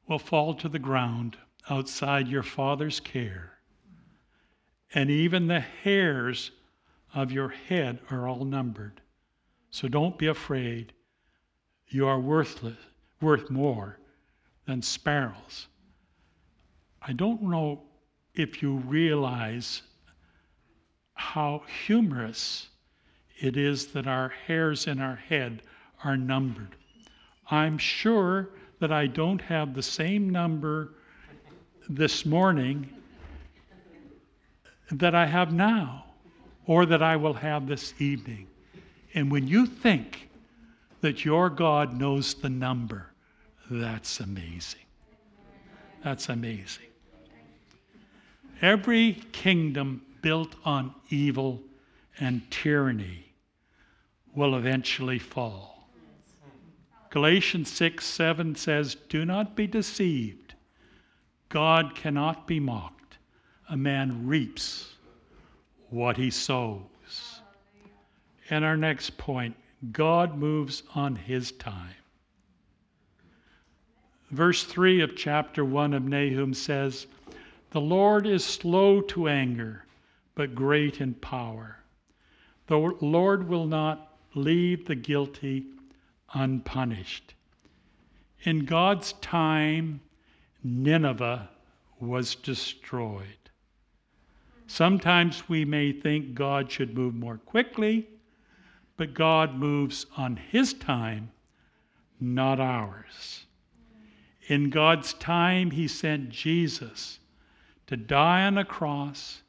will 0.07 0.19
fall 0.19 0.55
to 0.55 0.69
the 0.69 0.79
ground 0.79 1.37
outside 1.71 2.29
your 2.29 2.43
Father's 2.43 3.01
care. 3.01 3.59
And 4.95 5.11
even 5.11 5.47
the 5.47 5.61
hairs 5.61 6.51
of 7.15 7.33
your 7.33 7.49
head 7.49 8.01
are 8.11 8.29
all 8.29 8.45
numbered. 8.45 9.01
So 9.71 9.89
don't 9.89 10.19
be 10.19 10.27
afraid. 10.27 10.93
You 11.89 12.07
are 12.07 12.21
worthless, 12.21 12.79
worth 13.21 13.51
more 13.51 13.99
than 14.67 14.83
sparrows. 14.83 15.67
I 17.01 17.13
don't 17.13 17.43
know 17.43 17.83
if 18.35 18.63
you 18.63 18.77
realize 18.77 19.83
how 21.15 21.63
humorous 21.87 22.69
it 23.41 23.57
is 23.57 23.89
that 23.89 24.07
our 24.07 24.31
hairs 24.47 24.87
in 24.87 25.01
our 25.01 25.17
head 25.17 25.63
are 26.05 26.17
numbered. 26.17 26.75
I'm 27.51 27.79
sure 27.79 28.51
that 28.81 28.93
I 28.93 29.07
don't 29.07 29.41
have 29.43 29.75
the 29.75 29.83
same 29.83 30.31
number 30.31 30.95
this 31.89 32.27
morning 32.27 32.89
that 34.91 35.15
I 35.15 35.27
have 35.27 35.53
now 35.53 36.05
or 36.67 36.85
that 36.87 37.03
I 37.03 37.17
will 37.17 37.35
have 37.35 37.67
this 37.67 37.95
evening. 38.01 38.47
And 39.15 39.31
when 39.31 39.47
you 39.47 39.67
think 39.67 40.29
that 41.01 41.25
your 41.25 41.49
God 41.49 41.99
knows 41.99 42.35
the 42.35 42.51
number, 42.51 43.13
that's 43.71 44.21
amazing. 44.21 44.81
That's 46.03 46.29
amazing. 46.29 46.87
Every 48.61 49.15
kingdom 49.33 50.03
built 50.23 50.55
on 50.65 50.95
evil 51.11 51.63
and 52.19 52.43
tyranny 52.51 53.28
will 54.39 54.55
eventually 54.55 55.19
fall. 55.19 55.89
Galatians 57.11 57.71
6 57.73 58.05
7 58.05 58.55
says, 58.55 58.97
Do 59.09 59.25
not 59.25 59.57
be 59.57 59.67
deceived. 59.67 60.55
God 61.49 61.97
cannot 61.97 62.47
be 62.47 62.61
mocked. 62.61 63.19
A 63.69 63.77
man 63.77 64.29
reaps 64.29 64.95
what 65.91 66.17
he 66.17 66.31
sows. 66.31 67.41
And 68.49 68.65
our 68.65 68.77
next 68.77 69.19
point 69.19 69.57
God 69.91 70.39
moves 70.39 70.85
on 70.95 71.17
his 71.17 71.53
time. 71.53 71.95
Verse 74.31 74.63
3 74.63 75.01
of 75.01 75.17
chapter 75.17 75.65
1 75.65 75.95
of 75.95 76.05
Nahum 76.05 76.55
says, 76.55 77.07
The 77.71 77.81
Lord 77.81 78.27
is 78.27 78.45
slow 78.45 79.01
to 79.01 79.29
anger, 79.29 79.85
but 80.37 80.55
great 80.55 81.01
in 81.01 81.15
power. 81.15 81.79
The 82.69 82.77
Lord 82.77 83.49
will 83.49 83.67
not 83.67 84.08
leave 84.35 84.87
the 84.87 84.95
guilty 84.95 85.67
unpunished. 86.35 87.35
In 88.43 88.65
God's 88.65 89.15
time, 89.15 90.01
Nineveh 90.63 91.49
was 92.01 92.35
destroyed. 92.35 93.25
Sometimes 94.67 95.49
we 95.49 95.65
may 95.65 95.93
think 95.93 96.35
God 96.35 96.71
should 96.71 96.95
move 96.95 97.15
more 97.15 97.39
quickly, 97.39 98.07
but 98.97 99.15
God 99.15 99.55
moves 99.55 100.07
on 100.17 100.37
His 100.37 100.75
time, 100.75 101.31
not 102.21 102.61
ours. 102.61 103.47
In 104.49 104.71
God's 104.71 105.15
time, 105.15 105.71
He 105.71 105.89
sent 105.89 106.29
Jesus 106.29 107.19
to 107.87 107.97
die 107.97 108.43
on 108.45 108.59
a 108.59 108.65
cross 108.65 109.43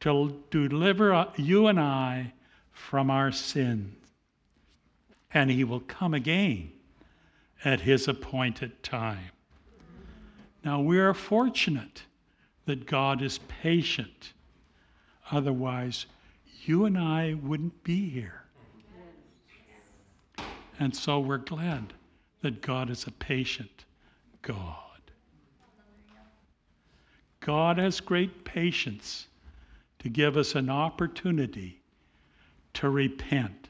to 0.00 0.42
deliver 0.50 1.26
you 1.36 1.66
and 1.66 1.80
I 1.80 2.32
from 2.76 3.10
our 3.10 3.32
sins. 3.32 3.94
And 5.32 5.50
He 5.50 5.64
will 5.64 5.80
come 5.80 6.14
again 6.14 6.70
at 7.64 7.80
His 7.80 8.06
appointed 8.06 8.82
time. 8.82 9.30
Now, 10.64 10.80
we 10.80 10.98
are 10.98 11.14
fortunate 11.14 12.02
that 12.66 12.86
God 12.86 13.22
is 13.22 13.40
patient. 13.48 14.34
Otherwise, 15.30 16.06
you 16.64 16.84
and 16.84 16.98
I 16.98 17.34
wouldn't 17.42 17.82
be 17.82 18.08
here. 18.08 18.44
And 20.78 20.94
so 20.94 21.18
we're 21.18 21.38
glad 21.38 21.94
that 22.42 22.60
God 22.60 22.90
is 22.90 23.06
a 23.06 23.12
patient 23.12 23.86
God. 24.42 24.76
God 27.40 27.78
has 27.78 28.00
great 28.00 28.44
patience 28.44 29.28
to 30.00 30.08
give 30.08 30.36
us 30.36 30.54
an 30.54 30.68
opportunity 30.68 31.80
to 32.76 32.90
repent. 32.90 33.68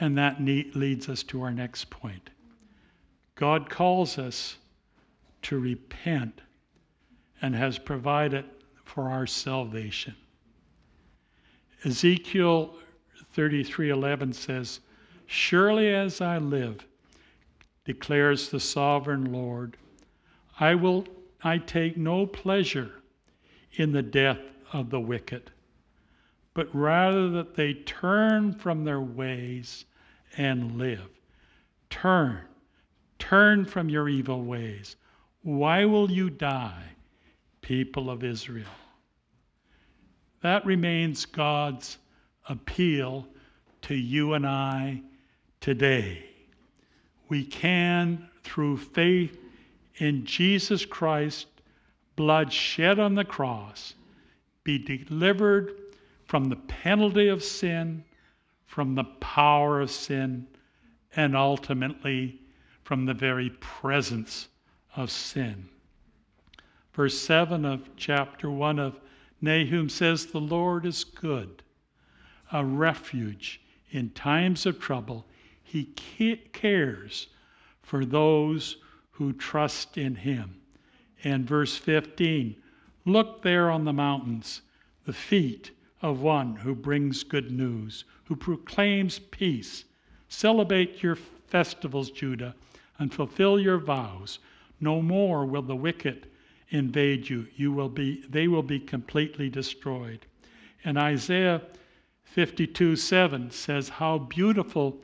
And 0.00 0.18
that 0.18 0.40
leads 0.40 1.08
us 1.08 1.22
to 1.24 1.42
our 1.42 1.52
next 1.52 1.90
point. 1.90 2.30
God 3.34 3.70
calls 3.70 4.18
us 4.18 4.56
to 5.42 5.58
repent 5.58 6.40
and 7.42 7.54
has 7.54 7.78
provided 7.78 8.44
for 8.84 9.10
our 9.10 9.26
salvation. 9.26 10.14
Ezekiel 11.84 12.78
33:11 13.34 14.32
says, 14.32 14.80
"Surely 15.26 15.88
as 15.88 16.20
I 16.20 16.38
live, 16.38 16.86
declares 17.84 18.48
the 18.48 18.60
sovereign 18.60 19.32
Lord, 19.32 19.76
I 20.58 20.74
will 20.74 21.06
I 21.42 21.58
take 21.58 21.96
no 21.96 22.26
pleasure 22.26 23.02
in 23.72 23.92
the 23.92 24.02
death 24.02 24.40
of 24.72 24.90
the 24.90 25.00
wicked, 25.00 25.50
but 26.54 26.68
rather 26.74 27.28
that 27.30 27.54
they 27.54 27.74
turn 27.74 28.52
from 28.54 28.84
their 28.84 29.00
ways 29.00 29.84
and 30.36 30.78
live. 30.78 31.08
Turn, 31.90 32.40
turn 33.18 33.64
from 33.64 33.88
your 33.88 34.08
evil 34.08 34.42
ways. 34.42 34.96
Why 35.42 35.84
will 35.84 36.10
you 36.10 36.30
die, 36.30 36.84
people 37.60 38.08
of 38.08 38.24
Israel? 38.24 38.66
That 40.42 40.64
remains 40.64 41.26
God's 41.26 41.98
appeal 42.48 43.26
to 43.82 43.94
you 43.94 44.34
and 44.34 44.46
I 44.46 45.02
today 45.60 46.24
we 47.28 47.44
can, 47.44 48.28
through 48.42 48.76
faith 48.76 49.38
in 49.96 50.24
Jesus 50.24 50.84
Christ, 50.84 51.46
blood 52.16 52.52
shed 52.52 52.98
on 52.98 53.14
the 53.14 53.24
cross, 53.24 53.94
be 54.62 54.78
delivered 54.78 55.72
from 56.26 56.48
the 56.48 56.56
penalty 56.56 57.28
of 57.28 57.42
sin, 57.42 58.04
from 58.66 58.94
the 58.94 59.04
power 59.04 59.80
of 59.80 59.90
sin, 59.90 60.46
and 61.16 61.36
ultimately 61.36 62.40
from 62.82 63.06
the 63.06 63.14
very 63.14 63.50
presence 63.60 64.48
of 64.96 65.10
sin. 65.10 65.68
Verse 66.92 67.18
7 67.18 67.64
of 67.64 67.88
chapter 67.96 68.50
1 68.50 68.78
of 68.78 69.00
Nahum 69.40 69.88
says, 69.88 70.26
The 70.26 70.40
Lord 70.40 70.86
is 70.86 71.04
good, 71.04 71.62
a 72.52 72.64
refuge 72.64 73.60
in 73.90 74.10
times 74.10 74.66
of 74.66 74.80
trouble. 74.80 75.26
He 75.62 75.84
cares 76.52 77.28
for 77.82 78.04
those 78.04 78.76
who 79.10 79.32
trust 79.32 79.98
in 79.98 80.14
him. 80.14 80.60
And 81.22 81.46
verse 81.46 81.76
15 81.76 82.56
Look 83.06 83.42
there 83.42 83.70
on 83.70 83.84
the 83.84 83.92
mountains, 83.92 84.62
the 85.04 85.12
feet 85.12 85.72
of 86.04 86.20
one 86.20 86.54
who 86.54 86.74
brings 86.74 87.24
good 87.24 87.50
news, 87.50 88.04
who 88.24 88.36
proclaims 88.36 89.20
peace. 89.30 89.86
Celebrate 90.28 91.02
your 91.02 91.16
festivals, 91.46 92.10
Judah, 92.10 92.54
and 92.98 93.10
fulfill 93.10 93.58
your 93.58 93.78
vows. 93.78 94.38
No 94.80 95.00
more 95.00 95.46
will 95.46 95.62
the 95.62 95.74
wicked 95.74 96.26
invade 96.68 97.26
you. 97.26 97.46
You 97.56 97.72
will 97.72 97.88
be 97.88 98.22
they 98.28 98.48
will 98.48 98.62
be 98.62 98.78
completely 98.78 99.48
destroyed. 99.48 100.26
And 100.84 100.98
Isaiah 100.98 101.62
52 102.24 102.96
7 102.96 103.50
says, 103.50 103.88
How 103.88 104.18
beautiful 104.18 104.98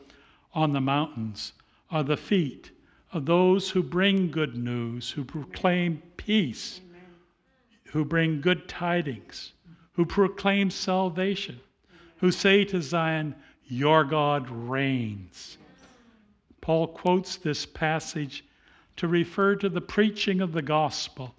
on 0.52 0.74
the 0.74 0.82
mountains 0.82 1.54
are 1.90 2.02
the 2.02 2.18
feet 2.18 2.72
of 3.14 3.24
those 3.24 3.70
who 3.70 3.82
bring 3.82 4.30
good 4.30 4.54
news, 4.54 5.10
who 5.10 5.24
proclaim 5.24 6.02
peace, 6.18 6.82
who 7.84 8.04
bring 8.04 8.42
good 8.42 8.68
tidings, 8.68 9.52
who 10.00 10.06
proclaim 10.06 10.70
salvation, 10.70 11.60
who 12.20 12.32
say 12.32 12.64
to 12.64 12.80
Zion, 12.80 13.34
Your 13.66 14.02
God 14.02 14.48
reigns. 14.48 15.58
Paul 16.62 16.86
quotes 16.86 17.36
this 17.36 17.66
passage 17.66 18.42
to 18.96 19.08
refer 19.08 19.56
to 19.56 19.68
the 19.68 19.82
preaching 19.82 20.40
of 20.40 20.52
the 20.52 20.62
gospel 20.62 21.34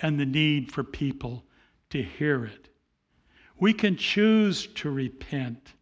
and 0.00 0.18
the 0.18 0.24
need 0.24 0.72
for 0.72 0.82
people 0.82 1.44
to 1.90 2.02
hear 2.02 2.46
it. 2.46 2.70
We 3.58 3.74
can 3.74 3.96
choose 3.96 4.68
to 4.76 4.88
repent 4.88 5.74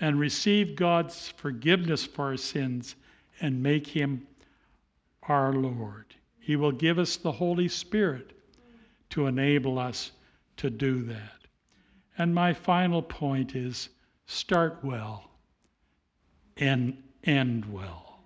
and 0.00 0.18
receive 0.18 0.74
God's 0.74 1.28
forgiveness 1.36 2.02
for 2.02 2.28
our 2.28 2.38
sins 2.38 2.96
and 3.42 3.62
make 3.62 3.86
Him 3.86 4.26
our 5.24 5.52
Lord. 5.52 6.14
He 6.40 6.56
will 6.56 6.72
give 6.72 6.98
us 6.98 7.18
the 7.18 7.32
Holy 7.32 7.68
Spirit 7.68 8.32
to 9.10 9.26
enable 9.26 9.78
us 9.78 10.12
to 10.56 10.70
do 10.70 11.02
that. 11.02 11.37
And 12.18 12.34
my 12.34 12.52
final 12.52 13.00
point 13.00 13.54
is 13.54 13.88
start 14.26 14.80
well 14.82 15.30
and 16.56 17.00
end 17.24 17.72
well. 17.72 18.20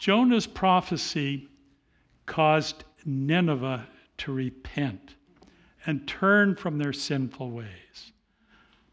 Jonah's 0.00 0.46
prophecy 0.46 1.48
caused 2.26 2.84
Nineveh 3.04 3.88
to 4.18 4.32
repent 4.32 5.16
and 5.84 6.06
turn 6.06 6.54
from 6.54 6.78
their 6.78 6.92
sinful 6.92 7.50
ways. 7.50 8.12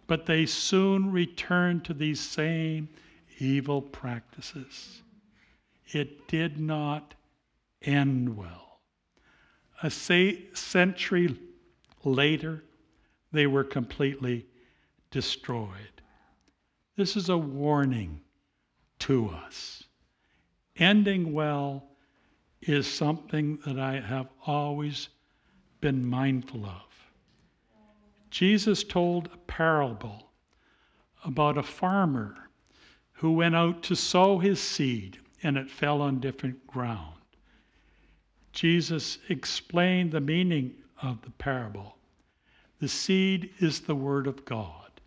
But 0.07 0.25
they 0.25 0.47
soon 0.47 1.11
returned 1.11 1.85
to 1.85 1.93
these 1.93 2.19
same 2.19 2.89
evil 3.37 3.81
practices. 3.81 5.01
It 5.91 6.27
did 6.27 6.59
not 6.59 7.13
end 7.83 8.35
well. 8.35 8.79
A 9.83 9.91
century 9.91 11.37
later, 12.05 12.63
they 13.31 13.47
were 13.47 13.63
completely 13.63 14.45
destroyed. 15.11 16.01
This 16.95 17.17
is 17.17 17.29
a 17.29 17.37
warning 17.37 18.21
to 18.99 19.29
us. 19.29 19.83
Ending 20.77 21.33
well 21.33 21.83
is 22.61 22.87
something 22.87 23.59
that 23.65 23.79
I 23.79 23.99
have 23.99 24.27
always 24.45 25.09
been 25.81 26.05
mindful 26.05 26.65
of. 26.65 26.81
Jesus 28.29 28.83
told 28.83 29.29
a 29.33 29.37
parable 29.37 30.31
about 31.23 31.57
a 31.57 31.63
farmer 31.63 32.49
who 33.13 33.33
went 33.33 33.55
out 33.55 33.81
to 33.83 33.95
sow 33.95 34.39
his 34.39 34.59
seed 34.59 35.19
and 35.43 35.57
it 35.57 35.69
fell 35.69 36.01
on 36.01 36.19
different 36.19 36.65
ground. 36.67 37.15
Jesus 38.51 39.19
explained 39.29 40.11
the 40.11 40.21
meaning 40.21 40.73
of 41.01 41.21
the 41.21 41.31
parable. 41.31 41.94
The 42.79 42.87
seed 42.87 43.51
is 43.59 43.81
the 43.81 43.95
word 43.95 44.27
of 44.27 44.45
God. 44.45 45.01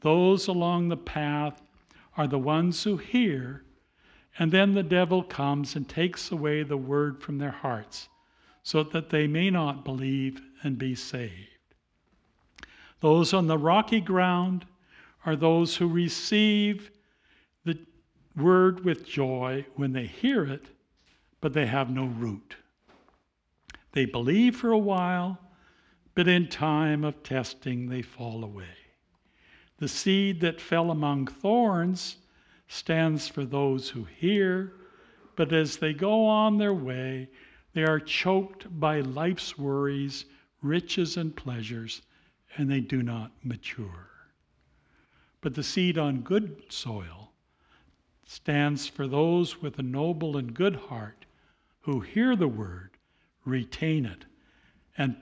Those 0.00 0.48
along 0.48 0.88
the 0.88 0.96
path 0.96 1.62
are 2.16 2.26
the 2.26 2.38
ones 2.38 2.84
who 2.84 2.96
hear, 2.96 3.64
and 4.38 4.52
then 4.52 4.74
the 4.74 4.82
devil 4.82 5.22
comes 5.22 5.76
and 5.76 5.88
takes 5.88 6.30
away 6.30 6.62
the 6.62 6.76
word 6.76 7.22
from 7.22 7.38
their 7.38 7.50
hearts 7.50 8.08
so 8.62 8.82
that 8.82 9.10
they 9.10 9.26
may 9.26 9.50
not 9.50 9.84
believe 9.84 10.40
and 10.62 10.76
be 10.76 10.94
saved. 10.94 11.74
Those 13.00 13.32
on 13.32 13.46
the 13.46 13.58
rocky 13.58 14.00
ground 14.00 14.66
are 15.24 15.36
those 15.36 15.76
who 15.76 15.88
receive 15.88 16.90
the 17.64 17.78
word 18.36 18.84
with 18.84 19.06
joy 19.06 19.64
when 19.76 19.92
they 19.92 20.06
hear 20.06 20.44
it, 20.44 20.66
but 21.40 21.52
they 21.52 21.66
have 21.66 21.90
no 21.90 22.06
root. 22.06 22.56
They 23.92 24.04
believe 24.04 24.56
for 24.56 24.72
a 24.72 24.78
while, 24.78 25.38
but 26.16 26.26
in 26.26 26.48
time 26.48 27.04
of 27.04 27.22
testing 27.22 27.88
they 27.88 28.00
fall 28.00 28.42
away. 28.42 28.64
The 29.76 29.86
seed 29.86 30.40
that 30.40 30.62
fell 30.62 30.90
among 30.90 31.26
thorns 31.26 32.16
stands 32.66 33.28
for 33.28 33.44
those 33.44 33.90
who 33.90 34.04
hear, 34.04 34.72
but 35.36 35.52
as 35.52 35.76
they 35.76 35.92
go 35.92 36.26
on 36.26 36.56
their 36.56 36.72
way, 36.72 37.28
they 37.74 37.84
are 37.84 38.00
choked 38.00 38.66
by 38.80 39.02
life's 39.02 39.58
worries, 39.58 40.24
riches, 40.62 41.18
and 41.18 41.36
pleasures, 41.36 42.00
and 42.56 42.70
they 42.70 42.80
do 42.80 43.02
not 43.02 43.32
mature. 43.44 44.08
But 45.42 45.54
the 45.54 45.62
seed 45.62 45.98
on 45.98 46.22
good 46.22 46.62
soil 46.70 47.32
stands 48.24 48.86
for 48.86 49.06
those 49.06 49.60
with 49.60 49.78
a 49.78 49.82
noble 49.82 50.38
and 50.38 50.54
good 50.54 50.76
heart 50.76 51.26
who 51.80 52.00
hear 52.00 52.34
the 52.34 52.48
word, 52.48 52.92
retain 53.44 54.06
it, 54.06 54.24
and, 54.96 55.20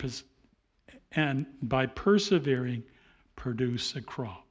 and 1.15 1.47
by 1.63 1.87
persevering, 1.87 2.83
produce 3.37 3.95
a 3.95 4.01
crop. 4.01 4.47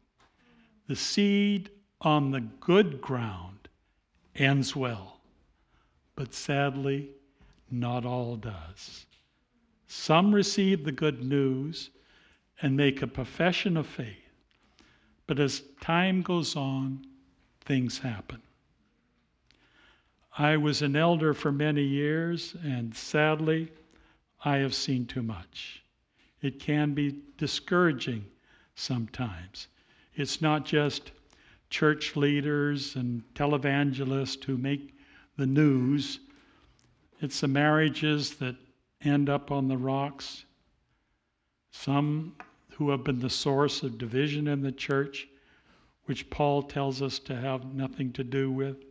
The 0.87 0.95
seed 0.95 1.69
on 2.01 2.31
the 2.31 2.41
good 2.41 3.01
ground 3.01 3.69
ends 4.35 4.75
well, 4.75 5.21
but 6.15 6.33
sadly, 6.33 7.09
not 7.71 8.05
all 8.05 8.35
does. 8.35 9.05
Some 9.87 10.33
receive 10.33 10.83
the 10.83 10.91
good 10.91 11.23
news 11.23 11.89
and 12.61 12.75
make 12.75 13.01
a 13.01 13.07
profession 13.07 13.77
of 13.77 13.87
faith, 13.87 14.17
but 15.27 15.39
as 15.39 15.63
time 15.81 16.21
goes 16.21 16.55
on, 16.55 17.05
things 17.61 17.99
happen. 17.99 18.41
I 20.37 20.57
was 20.57 20.81
an 20.81 20.95
elder 20.95 21.33
for 21.33 21.51
many 21.51 21.83
years, 21.83 22.55
and 22.63 22.95
sadly, 22.95 23.71
I 24.43 24.57
have 24.57 24.73
seen 24.73 25.05
too 25.05 25.21
much. 25.21 25.82
It 26.43 26.59
can 26.59 26.93
be 26.93 27.15
discouraging 27.37 28.25
sometimes. 28.75 29.69
It's 30.13 30.41
not 30.41 30.65
just 30.65 31.11
church 31.71 32.15
leaders 32.15 32.95
and 32.95 33.23
televangelists 33.33 34.43
who 34.43 34.57
make 34.57 34.93
the 35.37 35.47
news, 35.47 36.19
it's 37.21 37.39
the 37.39 37.47
marriages 37.47 38.35
that 38.35 38.55
end 39.01 39.29
up 39.29 39.49
on 39.49 39.67
the 39.67 39.77
rocks, 39.77 40.45
some 41.71 42.35
who 42.71 42.89
have 42.91 43.03
been 43.03 43.19
the 43.19 43.29
source 43.29 43.81
of 43.81 43.97
division 43.97 44.47
in 44.47 44.61
the 44.61 44.71
church, 44.71 45.27
which 46.05 46.29
Paul 46.29 46.61
tells 46.61 47.01
us 47.01 47.19
to 47.19 47.35
have 47.35 47.73
nothing 47.73 48.11
to 48.13 48.23
do 48.23 48.51
with. 48.51 48.83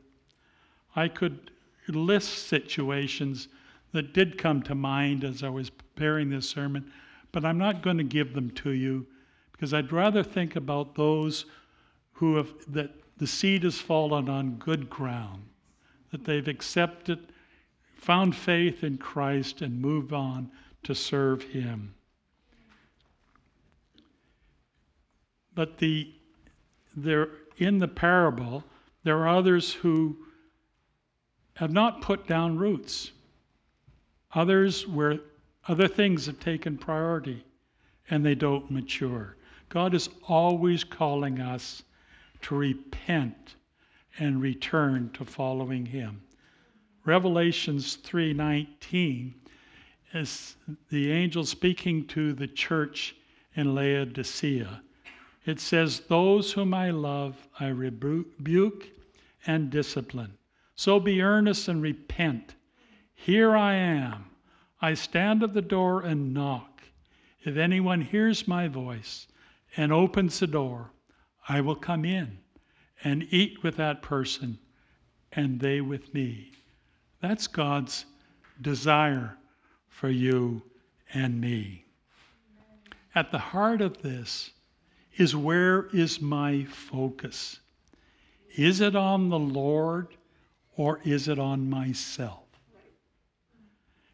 I 0.97 1.09
could 1.09 1.51
list 1.89 2.47
situations 2.49 3.49
that 3.93 4.15
did 4.15 4.39
come 4.39 4.63
to 4.63 4.75
mind 4.75 5.23
as 5.23 5.43
I 5.43 5.51
was 5.51 5.69
preparing 5.69 6.31
this 6.31 6.49
sermon, 6.49 6.91
but 7.33 7.45
I'm 7.45 7.59
not 7.59 7.83
going 7.83 7.99
to 7.99 8.05
give 8.05 8.35
them 8.35 8.51
to 8.51 8.71
you 8.71 9.07
because 9.53 9.73
I'd 9.73 9.93
rather 9.93 10.23
think 10.23 10.57
about 10.57 10.95
those 10.95 11.47
who 12.13 12.37
have 12.37 12.53
that 12.69 12.91
the 13.17 13.27
seed 13.27 13.63
has 13.63 13.79
fallen 13.79 14.29
on 14.29 14.57
good 14.57 14.91
ground, 14.91 15.45
that 16.11 16.25
they've 16.25 16.49
accepted, 16.49 17.33
found 17.95 18.35
faith 18.35 18.83
in 18.83 18.99
Christ, 18.99 19.63
and 19.63 19.81
moved 19.81 20.13
on 20.13 20.51
to 20.83 20.95
serve 20.95 21.43
Him. 21.43 21.95
But 25.55 25.79
the 25.79 26.13
there 26.97 27.29
in 27.59 27.79
the 27.79 27.89
parable, 27.89 28.65
there 29.05 29.19
are 29.19 29.29
others 29.29 29.73
who 29.73 30.17
have 31.55 31.73
not 31.73 32.03
put 32.03 32.27
down 32.27 32.59
roots. 32.59 33.13
Others 34.35 34.87
where 34.89 35.21
other 35.69 35.89
things 35.89 36.27
have 36.27 36.41
taken 36.41 36.77
priority 36.77 37.45
and 38.11 38.25
they 38.25 38.35
don't 38.35 38.71
mature. 38.71 39.37
God 39.69 39.95
is 39.95 40.09
always 40.29 40.85
calling 40.85 41.41
us 41.41 41.83
to 42.43 42.55
repent 42.57 43.55
and 44.19 44.43
return 44.43 45.11
to 45.15 45.25
following 45.25 45.87
him. 45.87 46.23
Revelations 47.05 47.97
3:19 47.97 49.35
is 50.13 50.57
the 50.91 51.11
angel 51.11 51.45
speaking 51.45 52.07
to 52.09 52.33
the 52.33 52.47
church 52.47 53.17
in 53.55 53.75
Laodicea. 53.75 54.83
It 55.47 55.59
says, 55.59 56.01
"Those 56.01 56.53
whom 56.53 56.75
I 56.75 56.91
love 56.91 57.49
I 57.59 57.69
rebuke 57.69 58.91
and 59.47 59.71
discipline. 59.71 60.37
So 60.75 61.01
be 61.01 61.23
earnest 61.23 61.69
and 61.69 61.83
repent. 61.83 62.55
Here 63.15 63.57
I 63.57 63.75
am. 63.75 64.27
I 64.85 64.95
stand 64.95 65.45
at 65.45 65.55
the 65.55 65.63
door 65.63 66.03
and 66.03 66.35
knock. 66.35 66.83
If 67.45 67.57
anyone 67.57 68.01
hears 68.01 68.49
my 68.49 68.67
voice 68.67 69.29
and 69.77 69.93
opens 69.93 70.41
the 70.41 70.49
door, 70.49 70.91
I 71.49 71.61
will 71.61 71.77
come 71.77 72.05
in 72.05 72.39
and 73.05 73.27
eat 73.31 73.63
with 73.63 73.77
that 73.77 74.03
person 74.03 74.59
and 75.31 75.61
they 75.61 75.81
with 75.81 76.13
me. 76.13 76.51
That's 77.21 77.47
God's 77.47 78.07
desire 78.61 79.37
for 79.89 80.09
you 80.09 80.63
and 81.15 81.41
me. 81.41 81.85
At 83.15 83.31
the 83.31 83.39
heart 83.39 83.81
of 83.81 84.03
this 84.03 84.51
is 85.17 85.37
where 85.37 85.87
is 85.93 86.21
my 86.21 86.65
focus? 86.65 87.61
Is 88.57 88.81
it 88.81 88.97
on 88.97 89.29
the 89.29 89.39
Lord 89.39 90.09
or 90.77 91.01
is 91.05 91.29
it 91.29 91.39
on 91.39 91.71
myself? 91.71 92.42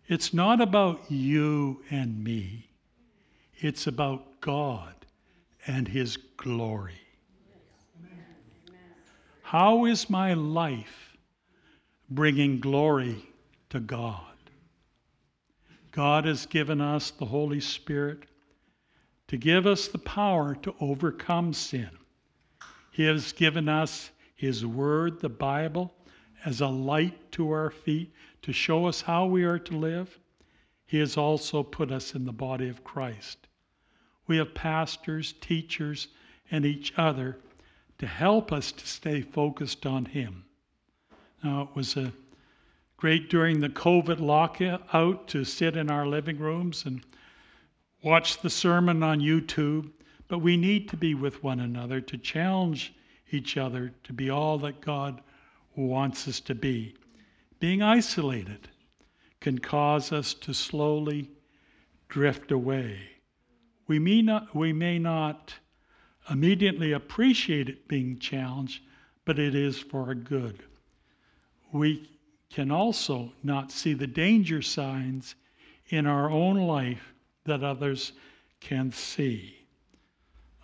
It's 0.08 0.32
not 0.32 0.62
about 0.62 1.10
you 1.10 1.82
and 1.90 2.24
me, 2.24 2.70
it's 3.58 3.86
about 3.86 4.40
God 4.40 4.94
and 5.66 5.86
His 5.86 6.16
glory. 6.16 7.00
How 9.42 9.84
is 9.84 10.08
my 10.08 10.32
life 10.32 11.16
bringing 12.08 12.58
glory 12.58 13.22
to 13.68 13.80
God? 13.80 14.22
God 15.92 16.24
has 16.24 16.46
given 16.46 16.80
us 16.80 17.10
the 17.10 17.26
Holy 17.26 17.60
Spirit 17.60 18.24
to 19.26 19.36
give 19.36 19.66
us 19.66 19.88
the 19.88 19.98
power 19.98 20.54
to 20.54 20.74
overcome 20.80 21.52
sin. 21.52 21.90
He 22.92 23.04
has 23.04 23.32
given 23.32 23.68
us 23.68 24.10
His 24.36 24.64
Word, 24.64 25.20
the 25.20 25.28
Bible, 25.28 25.92
as 26.46 26.62
a 26.62 26.66
light 26.66 27.30
to 27.32 27.50
our 27.50 27.70
feet 27.70 28.12
to 28.42 28.52
show 28.52 28.86
us 28.86 29.00
how 29.00 29.26
we 29.26 29.44
are 29.44 29.58
to 29.58 29.76
live. 29.76 30.18
He 30.86 30.98
has 30.98 31.16
also 31.16 31.62
put 31.62 31.92
us 31.92 32.14
in 32.14 32.24
the 32.24 32.32
body 32.32 32.68
of 32.68 32.84
Christ. 32.84 33.48
We 34.26 34.36
have 34.38 34.54
pastors, 34.54 35.34
teachers, 35.40 36.08
and 36.50 36.64
each 36.64 36.92
other 36.96 37.38
to 37.98 38.06
help 38.06 38.52
us 38.52 38.72
to 38.72 38.86
stay 38.86 39.20
focused 39.20 39.86
on 39.86 40.04
Him. 40.04 40.44
Now, 41.42 41.62
it 41.62 41.76
was 41.76 41.96
a 41.96 42.12
great 42.96 43.30
during 43.30 43.60
the 43.60 43.68
COVID 43.68 44.20
lockout 44.20 45.28
to 45.28 45.44
sit 45.44 45.76
in 45.76 45.90
our 45.90 46.06
living 46.06 46.38
rooms 46.38 46.84
and 46.84 47.04
watch 48.02 48.40
the 48.40 48.50
sermon 48.50 49.02
on 49.02 49.20
YouTube, 49.20 49.90
but 50.28 50.38
we 50.38 50.56
need 50.56 50.88
to 50.88 50.96
be 50.96 51.14
with 51.14 51.42
one 51.42 51.60
another 51.60 52.00
to 52.00 52.18
challenge 52.18 52.94
each 53.30 53.56
other 53.56 53.92
to 54.04 54.12
be 54.12 54.30
all 54.30 54.58
that 54.58 54.80
God 54.80 55.20
wants 55.76 56.26
us 56.28 56.40
to 56.40 56.54
be. 56.54 56.94
Being 57.60 57.82
isolated 57.82 58.68
can 59.40 59.58
cause 59.58 60.12
us 60.12 60.34
to 60.34 60.54
slowly 60.54 61.30
drift 62.08 62.52
away. 62.52 63.00
We 63.86 63.98
may 63.98 64.22
not, 64.22 64.54
we 64.54 64.72
may 64.72 64.98
not 64.98 65.54
immediately 66.30 66.92
appreciate 66.92 67.68
it 67.68 67.88
being 67.88 68.18
challenged, 68.18 68.82
but 69.24 69.38
it 69.38 69.54
is 69.54 69.78
for 69.78 70.06
our 70.06 70.14
good. 70.14 70.62
We 71.72 72.08
can 72.50 72.70
also 72.70 73.32
not 73.42 73.72
see 73.72 73.94
the 73.94 74.06
danger 74.06 74.62
signs 74.62 75.34
in 75.88 76.06
our 76.06 76.30
own 76.30 76.56
life 76.56 77.14
that 77.44 77.64
others 77.64 78.12
can 78.60 78.92
see. 78.92 79.56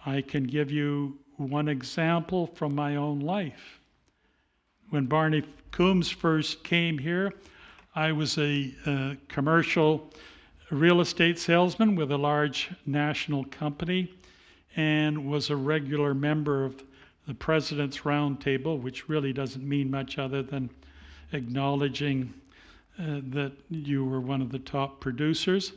I 0.05 0.21
can 0.21 0.45
give 0.45 0.71
you 0.71 1.19
one 1.37 1.69
example 1.69 2.47
from 2.47 2.75
my 2.75 2.97
own 2.97 3.21
life. 3.21 3.81
When 4.91 5.07
Barney 5.07 5.43
Coombs 5.73 6.11
first 6.11 6.63
came 6.63 6.99
here, 6.99 7.33
I 7.97 8.13
was 8.13 8.39
a, 8.39 8.73
a 8.87 9.17
commercial 9.29 10.11
real 10.71 11.01
estate 11.01 11.39
salesman 11.39 11.97
with 11.97 12.13
a 12.13 12.17
large 12.17 12.71
national 12.87 13.45
company 13.45 14.13
and 14.77 15.29
was 15.29 15.51
a 15.51 15.57
regular 15.57 16.15
member 16.15 16.65
of 16.65 16.83
the 17.27 17.35
President's 17.35 17.99
Roundtable, 17.99 18.81
which 18.81 19.09
really 19.09 19.33
doesn't 19.33 19.67
mean 19.67 19.91
much 19.91 20.19
other 20.19 20.43
than 20.43 20.71
acknowledging 21.33 22.33
uh, 22.99 23.21
that 23.31 23.53
you 23.71 24.05
were 24.05 24.21
one 24.21 24.43
of 24.43 24.53
the 24.53 24.59
top 24.61 25.01
producers. 25.01 25.73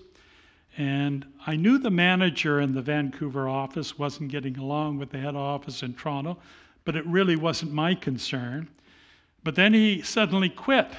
And 0.77 1.25
I 1.47 1.55
knew 1.55 1.79
the 1.79 1.89
manager 1.89 2.61
in 2.61 2.73
the 2.73 2.81
Vancouver 2.81 3.47
office 3.47 3.97
wasn't 3.97 4.29
getting 4.29 4.57
along 4.57 4.99
with 4.99 5.09
the 5.09 5.17
head 5.17 5.35
office 5.35 5.81
in 5.81 5.95
Toronto, 5.95 6.37
but 6.85 6.95
it 6.95 7.05
really 7.07 7.35
wasn't 7.35 7.71
my 7.71 7.95
concern. 7.95 8.67
But 9.47 9.55
then 9.55 9.73
he 9.73 10.01
suddenly 10.01 10.49
quit, 10.49 10.91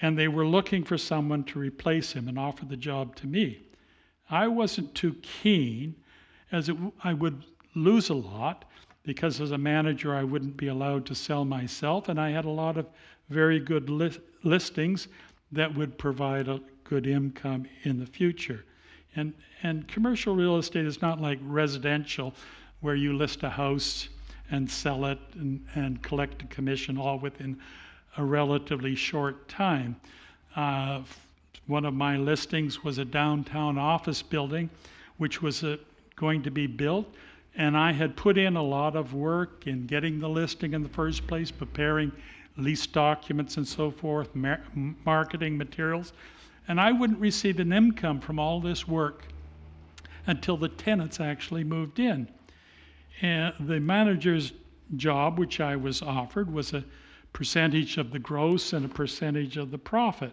and 0.00 0.18
they 0.18 0.28
were 0.28 0.46
looking 0.46 0.82
for 0.82 0.96
someone 0.96 1.44
to 1.44 1.58
replace 1.58 2.10
him 2.10 2.26
and 2.26 2.38
offer 2.38 2.64
the 2.64 2.74
job 2.74 3.14
to 3.16 3.26
me. 3.26 3.60
I 4.30 4.48
wasn't 4.48 4.94
too 4.94 5.12
keen, 5.20 5.94
as 6.52 6.70
it, 6.70 6.76
I 7.02 7.12
would 7.12 7.44
lose 7.74 8.08
a 8.08 8.14
lot 8.14 8.64
because 9.02 9.42
as 9.42 9.50
a 9.50 9.58
manager 9.58 10.14
I 10.14 10.24
wouldn't 10.24 10.56
be 10.56 10.68
allowed 10.68 11.04
to 11.04 11.14
sell 11.14 11.44
myself, 11.44 12.08
and 12.08 12.18
I 12.18 12.30
had 12.30 12.46
a 12.46 12.50
lot 12.50 12.78
of 12.78 12.86
very 13.28 13.60
good 13.60 13.90
li- 13.90 14.18
listings 14.42 15.08
that 15.52 15.74
would 15.74 15.98
provide 15.98 16.48
a 16.48 16.62
good 16.82 17.06
income 17.06 17.66
in 17.82 18.00
the 18.00 18.06
future. 18.06 18.64
And, 19.16 19.34
and 19.62 19.86
commercial 19.86 20.34
real 20.34 20.56
estate 20.56 20.86
is 20.86 21.02
not 21.02 21.20
like 21.20 21.40
residential, 21.42 22.32
where 22.80 22.96
you 22.96 23.14
list 23.14 23.42
a 23.42 23.50
house 23.50 24.08
and 24.50 24.70
sell 24.70 25.06
it 25.06 25.18
and, 25.34 25.64
and 25.74 26.02
collect 26.02 26.42
a 26.42 26.46
commission 26.46 26.98
all 26.98 27.18
within 27.18 27.58
a 28.16 28.24
relatively 28.24 28.94
short 28.94 29.48
time. 29.48 29.96
Uh, 30.54 31.02
one 31.66 31.84
of 31.84 31.94
my 31.94 32.16
listings 32.16 32.84
was 32.84 32.98
a 32.98 33.04
downtown 33.04 33.78
office 33.78 34.22
building, 34.22 34.68
which 35.16 35.40
was 35.40 35.64
uh, 35.64 35.76
going 36.16 36.42
to 36.42 36.50
be 36.50 36.66
built. 36.66 37.06
And 37.56 37.76
I 37.76 37.92
had 37.92 38.16
put 38.16 38.36
in 38.36 38.56
a 38.56 38.62
lot 38.62 38.96
of 38.96 39.14
work 39.14 39.66
in 39.66 39.86
getting 39.86 40.18
the 40.18 40.28
listing 40.28 40.74
in 40.74 40.82
the 40.82 40.88
first 40.88 41.26
place, 41.26 41.50
preparing 41.50 42.12
lease 42.56 42.86
documents 42.86 43.56
and 43.56 43.66
so 43.66 43.90
forth, 43.90 44.34
mar- 44.34 44.62
marketing 45.04 45.56
materials. 45.56 46.12
And 46.68 46.80
I 46.80 46.92
wouldn't 46.92 47.18
receive 47.18 47.60
an 47.60 47.72
income 47.72 48.20
from 48.20 48.38
all 48.38 48.60
this 48.60 48.86
work 48.86 49.24
until 50.26 50.56
the 50.56 50.68
tenants 50.68 51.20
actually 51.20 51.64
moved 51.64 51.98
in. 51.98 52.28
And 53.22 53.54
the 53.60 53.80
manager's 53.80 54.52
job, 54.96 55.38
which 55.38 55.60
I 55.60 55.76
was 55.76 56.02
offered, 56.02 56.52
was 56.52 56.72
a 56.72 56.84
percentage 57.32 57.96
of 57.96 58.10
the 58.10 58.18
gross 58.18 58.72
and 58.72 58.84
a 58.84 58.88
percentage 58.88 59.56
of 59.56 59.70
the 59.70 59.78
profit. 59.78 60.32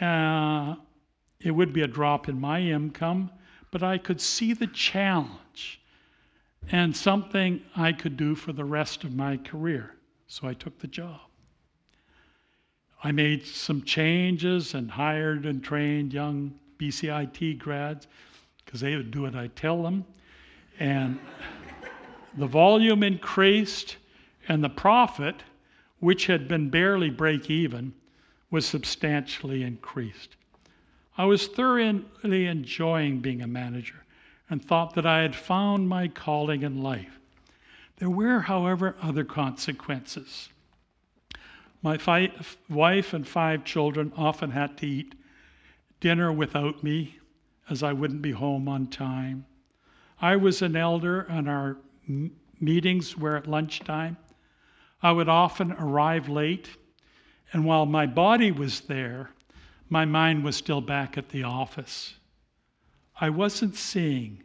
Uh, 0.00 0.76
it 1.40 1.50
would 1.50 1.72
be 1.72 1.82
a 1.82 1.86
drop 1.86 2.28
in 2.28 2.40
my 2.40 2.60
income, 2.60 3.30
but 3.70 3.82
I 3.82 3.98
could 3.98 4.20
see 4.20 4.52
the 4.52 4.66
challenge 4.68 5.80
and 6.70 6.96
something 6.96 7.62
I 7.76 7.92
could 7.92 8.16
do 8.16 8.34
for 8.34 8.52
the 8.52 8.64
rest 8.64 9.04
of 9.04 9.14
my 9.14 9.36
career. 9.36 9.94
So 10.26 10.48
I 10.48 10.54
took 10.54 10.78
the 10.78 10.86
job. 10.86 11.20
I 13.02 13.12
made 13.12 13.46
some 13.46 13.82
changes 13.82 14.74
and 14.74 14.90
hired 14.90 15.46
and 15.46 15.62
trained 15.62 16.12
young 16.12 16.52
BCIT 16.78 17.58
grads 17.58 18.08
because 18.64 18.80
they 18.80 18.96
would 18.96 19.10
do 19.10 19.22
what 19.22 19.36
I 19.36 19.46
tell 19.48 19.82
them. 19.82 20.04
And 20.80 21.18
the 22.38 22.46
volume 22.46 23.02
increased, 23.02 23.96
and 24.48 24.62
the 24.62 24.68
profit, 24.68 25.42
which 26.00 26.26
had 26.26 26.48
been 26.48 26.70
barely 26.70 27.10
break 27.10 27.50
even, 27.50 27.92
was 28.50 28.64
substantially 28.64 29.62
increased. 29.62 30.36
I 31.16 31.24
was 31.24 31.48
thoroughly 31.48 32.46
enjoying 32.46 33.20
being 33.20 33.42
a 33.42 33.46
manager 33.46 34.04
and 34.48 34.64
thought 34.64 34.94
that 34.94 35.04
I 35.04 35.20
had 35.20 35.34
found 35.34 35.88
my 35.88 36.08
calling 36.08 36.62
in 36.62 36.82
life. 36.82 37.18
There 37.96 38.08
were, 38.08 38.40
however, 38.40 38.94
other 39.02 39.24
consequences. 39.24 40.48
My 41.82 41.98
wife 42.68 43.12
and 43.12 43.26
five 43.26 43.64
children 43.64 44.12
often 44.16 44.50
had 44.52 44.78
to 44.78 44.86
eat 44.86 45.14
dinner 46.00 46.32
without 46.32 46.82
me, 46.82 47.18
as 47.68 47.82
I 47.82 47.92
wouldn't 47.92 48.22
be 48.22 48.30
home 48.30 48.68
on 48.68 48.86
time. 48.86 49.44
I 50.20 50.36
was 50.36 50.62
an 50.62 50.76
elder, 50.76 51.20
and 51.22 51.48
our 51.48 51.76
meetings 52.60 53.16
were 53.16 53.36
at 53.36 53.46
lunchtime. 53.46 54.16
I 55.02 55.12
would 55.12 55.28
often 55.28 55.72
arrive 55.72 56.28
late, 56.28 56.68
and 57.52 57.64
while 57.64 57.86
my 57.86 58.06
body 58.06 58.50
was 58.50 58.80
there, 58.80 59.30
my 59.88 60.04
mind 60.04 60.44
was 60.44 60.56
still 60.56 60.80
back 60.80 61.16
at 61.16 61.28
the 61.28 61.44
office. 61.44 62.14
I 63.20 63.30
wasn't 63.30 63.76
seeing 63.76 64.42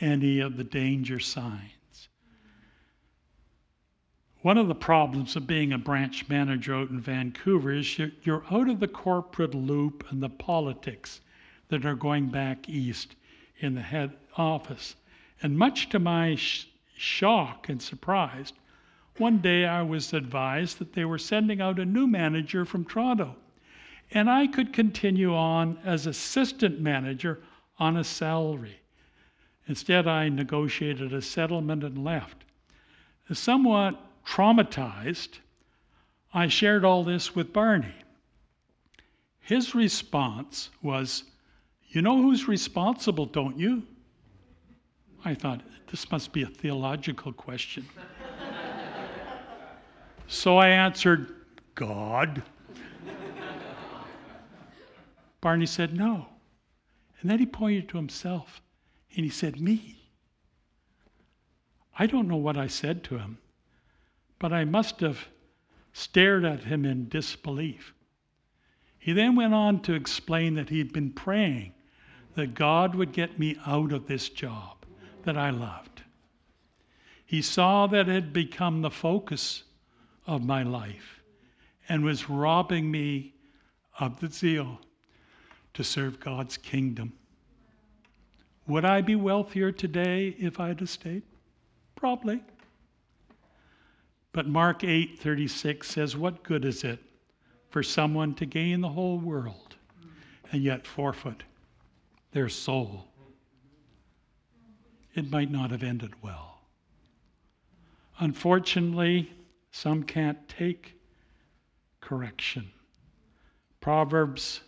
any 0.00 0.40
of 0.40 0.56
the 0.56 0.64
danger 0.64 1.18
signs. 1.18 1.72
One 4.42 4.58
of 4.58 4.68
the 4.68 4.74
problems 4.74 5.34
of 5.34 5.46
being 5.46 5.72
a 5.72 5.78
branch 5.78 6.28
manager 6.28 6.74
out 6.74 6.90
in 6.90 7.00
Vancouver 7.00 7.72
is 7.72 7.98
you're 7.98 8.44
out 8.50 8.68
of 8.68 8.78
the 8.78 8.86
corporate 8.88 9.54
loop 9.54 10.04
and 10.10 10.22
the 10.22 10.28
politics 10.28 11.20
that 11.68 11.84
are 11.84 11.96
going 11.96 12.28
back 12.28 12.68
east 12.68 13.16
in 13.58 13.74
the 13.74 13.82
head 13.82 14.12
office. 14.36 14.94
And 15.42 15.58
much 15.58 15.88
to 15.88 15.98
my 15.98 16.36
sh- 16.36 16.68
shock 16.96 17.68
and 17.68 17.80
surprise, 17.80 18.52
one 19.18 19.38
day 19.38 19.64
I 19.64 19.82
was 19.82 20.12
advised 20.12 20.78
that 20.78 20.92
they 20.92 21.04
were 21.04 21.18
sending 21.18 21.60
out 21.60 21.78
a 21.78 21.84
new 21.84 22.06
manager 22.06 22.64
from 22.64 22.84
Toronto. 22.84 23.36
And 24.10 24.30
I 24.30 24.46
could 24.46 24.72
continue 24.72 25.34
on 25.34 25.78
as 25.84 26.06
assistant 26.06 26.80
manager 26.80 27.40
on 27.78 27.96
a 27.96 28.04
salary. 28.04 28.78
Instead, 29.66 30.06
I 30.06 30.28
negotiated 30.28 31.12
a 31.12 31.22
settlement 31.22 31.82
and 31.82 32.04
left. 32.04 32.44
Somewhat 33.32 34.00
traumatized, 34.24 35.38
I 36.32 36.46
shared 36.48 36.84
all 36.84 37.02
this 37.02 37.34
with 37.34 37.52
Barney. 37.52 37.94
His 39.40 39.74
response 39.74 40.70
was, 40.82 41.24
You 41.88 42.02
know 42.02 42.22
who's 42.22 42.46
responsible, 42.46 43.26
don't 43.26 43.58
you? 43.58 43.82
I 45.26 45.34
thought, 45.34 45.60
This 45.90 46.08
must 46.12 46.32
be 46.32 46.42
a 46.42 46.46
theological 46.46 47.32
question. 47.32 47.84
so 50.28 50.56
I 50.56 50.68
answered, 50.68 51.34
God. 51.74 52.44
Barney 55.40 55.66
said, 55.66 55.96
No. 55.96 56.28
And 57.20 57.28
then 57.28 57.40
he 57.40 57.46
pointed 57.46 57.88
to 57.88 57.96
himself 57.96 58.62
and 59.16 59.24
he 59.24 59.30
said, 59.30 59.60
Me. 59.60 59.96
I 61.98 62.06
don't 62.06 62.28
know 62.28 62.36
what 62.36 62.56
I 62.56 62.68
said 62.68 63.02
to 63.04 63.18
him, 63.18 63.38
but 64.38 64.52
I 64.52 64.64
must 64.64 65.00
have 65.00 65.26
stared 65.92 66.44
at 66.44 66.62
him 66.62 66.84
in 66.84 67.08
disbelief. 67.08 67.94
He 68.96 69.12
then 69.12 69.34
went 69.34 69.54
on 69.54 69.82
to 69.82 69.94
explain 69.94 70.54
that 70.54 70.68
he'd 70.68 70.92
been 70.92 71.10
praying 71.10 71.72
that 72.36 72.54
God 72.54 72.94
would 72.94 73.10
get 73.10 73.40
me 73.40 73.56
out 73.66 73.90
of 73.90 74.06
this 74.06 74.28
job 74.28 74.75
that 75.26 75.36
I 75.36 75.50
loved. 75.50 76.02
He 77.26 77.42
saw 77.42 77.88
that 77.88 78.08
it 78.08 78.12
had 78.12 78.32
become 78.32 78.80
the 78.80 78.90
focus 78.90 79.64
of 80.24 80.44
my 80.44 80.62
life 80.62 81.20
and 81.88 82.04
was 82.04 82.30
robbing 82.30 82.90
me 82.90 83.34
of 83.98 84.20
the 84.20 84.28
zeal 84.28 84.80
to 85.74 85.82
serve 85.82 86.20
God's 86.20 86.56
kingdom. 86.56 87.12
Would 88.68 88.84
I 88.84 89.00
be 89.00 89.16
wealthier 89.16 89.72
today 89.72 90.28
if 90.38 90.60
I 90.60 90.68
had 90.68 90.88
stayed? 90.88 91.22
Probably. 91.96 92.40
But 94.32 94.46
Mark 94.46 94.82
8:36 94.84 95.88
says, 95.88 96.16
"What 96.16 96.44
good 96.44 96.64
is 96.64 96.84
it 96.84 97.02
for 97.70 97.82
someone 97.82 98.34
to 98.36 98.46
gain 98.46 98.80
the 98.80 98.90
whole 98.90 99.18
world 99.18 99.74
and 100.52 100.62
yet 100.62 100.86
forfeit 100.86 101.42
their 102.30 102.48
soul?" 102.48 103.08
It 105.16 105.30
might 105.30 105.50
not 105.50 105.70
have 105.70 105.82
ended 105.82 106.12
well. 106.22 106.60
Unfortunately, 108.18 109.30
some 109.70 110.02
can't 110.02 110.46
take 110.46 111.00
correction. 112.02 112.70
Proverbs 113.80 114.60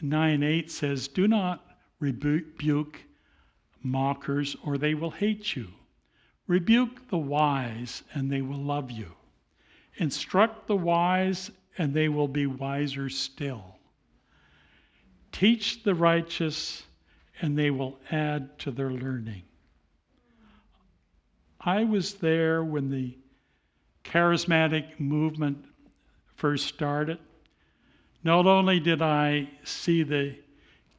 9 0.00 0.42
8 0.42 0.70
says, 0.70 1.08
Do 1.08 1.28
not 1.28 1.62
rebuke 2.00 3.02
mockers, 3.82 4.56
or 4.64 4.78
they 4.78 4.94
will 4.94 5.10
hate 5.10 5.54
you. 5.54 5.68
Rebuke 6.46 7.08
the 7.10 7.18
wise, 7.18 8.02
and 8.14 8.32
they 8.32 8.40
will 8.40 8.62
love 8.62 8.90
you. 8.90 9.12
Instruct 9.96 10.66
the 10.68 10.76
wise, 10.76 11.50
and 11.76 11.92
they 11.92 12.08
will 12.08 12.28
be 12.28 12.46
wiser 12.46 13.10
still. 13.10 13.76
Teach 15.32 15.82
the 15.82 15.94
righteous, 15.94 16.84
and 17.42 17.58
they 17.58 17.70
will 17.70 17.98
add 18.10 18.58
to 18.60 18.70
their 18.70 18.90
learning. 18.90 19.42
I 21.66 21.82
was 21.82 22.14
there 22.14 22.62
when 22.62 22.90
the 22.90 23.18
charismatic 24.04 25.00
movement 25.00 25.64
first 26.36 26.66
started. 26.66 27.18
Not 28.22 28.46
only 28.46 28.78
did 28.78 29.02
I 29.02 29.50
see 29.64 30.04
the 30.04 30.36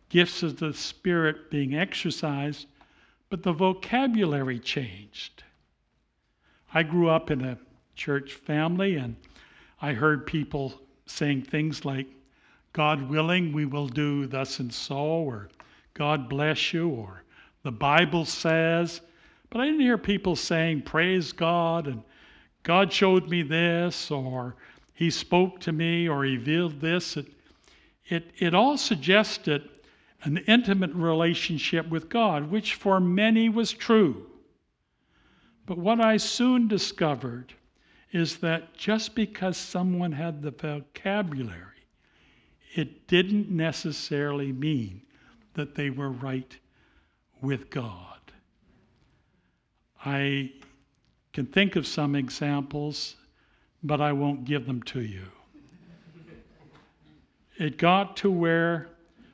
gifts 0.09 0.43
of 0.43 0.57
the 0.57 0.73
Spirit 0.73 1.49
being 1.49 1.75
exercised, 1.75 2.67
but 3.29 3.43
the 3.43 3.53
vocabulary 3.53 4.59
changed. 4.59 5.41
I 6.73 6.83
grew 6.83 7.07
up 7.07 7.31
in 7.31 7.45
a 7.45 7.57
church 7.95 8.33
family 8.33 8.97
and 8.97 9.15
I 9.81 9.93
heard 9.93 10.27
people 10.27 10.73
saying 11.05 11.43
things 11.43 11.85
like, 11.85 12.07
God 12.73 13.09
willing, 13.09 13.53
we 13.53 13.65
will 13.65 13.87
do 13.87 14.27
thus 14.27 14.59
and 14.59 14.73
so, 14.73 14.97
or 14.97 15.47
God 15.93 16.27
bless 16.27 16.73
you, 16.73 16.89
or 16.89 17.23
the 17.63 17.71
Bible 17.71 18.25
says. 18.25 18.99
But 19.49 19.61
I 19.61 19.65
didn't 19.65 19.81
hear 19.81 19.97
people 19.97 20.35
saying, 20.35 20.81
Praise 20.83 21.31
God, 21.31 21.87
and 21.87 22.03
God 22.63 22.91
showed 22.91 23.29
me 23.29 23.43
this, 23.43 24.11
or 24.11 24.55
He 24.93 25.09
spoke 25.09 25.59
to 25.61 25.71
me, 25.71 26.07
or 26.07 26.19
revealed 26.19 26.81
this. 26.81 27.17
It, 27.17 27.27
it, 28.09 28.31
it 28.37 28.53
all 28.53 28.77
suggested 28.77 29.69
an 30.23 30.37
intimate 30.47 30.93
relationship 30.93 31.87
with 31.89 32.09
God, 32.09 32.49
which 32.49 32.73
for 32.75 32.99
many 32.99 33.49
was 33.49 33.71
true. 33.71 34.25
But 35.65 35.77
what 35.77 35.99
I 35.99 36.17
soon 36.17 36.67
discovered 36.67 37.53
is 38.11 38.37
that 38.37 38.73
just 38.73 39.15
because 39.15 39.57
someone 39.57 40.13
had 40.13 40.41
the 40.41 40.51
vocabulary, 40.51 41.85
it 42.73 43.07
didn't 43.07 43.49
necessarily 43.49 44.51
mean 44.51 45.01
that 45.53 45.75
they 45.75 45.89
were 45.89 46.11
right 46.11 46.57
with 47.41 47.69
God. 47.69 48.16
I 50.07 50.51
can 51.33 51.47
think 51.47 51.75
of 51.75 51.85
some 51.85 52.15
examples, 52.15 53.17
but 53.83 53.99
I 53.99 54.13
won't 54.13 54.45
give 54.45 54.65
them 54.65 54.81
to 54.83 55.01
you. 55.01 55.25
It 57.57 57.77
got 57.77 58.15
to 58.17 58.31
where 58.31 58.87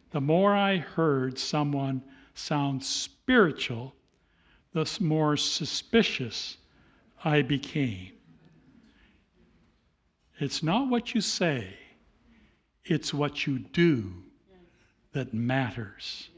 the 0.09 0.19
more 0.19 0.55
I 0.55 0.77
heard 0.77 1.37
someone 1.37 2.01
sound 2.33 2.83
spiritual, 2.83 3.93
the 4.71 4.89
more 4.99 5.37
suspicious 5.37 6.57
I 7.23 7.43
became. 7.43 8.13
It's 10.39 10.63
not 10.63 10.89
what 10.89 11.13
you 11.13 11.21
say, 11.21 11.67
it's 12.83 13.13
what 13.13 13.45
you 13.45 13.59
do 13.59 14.11
that 15.11 15.35
matters. 15.35 16.29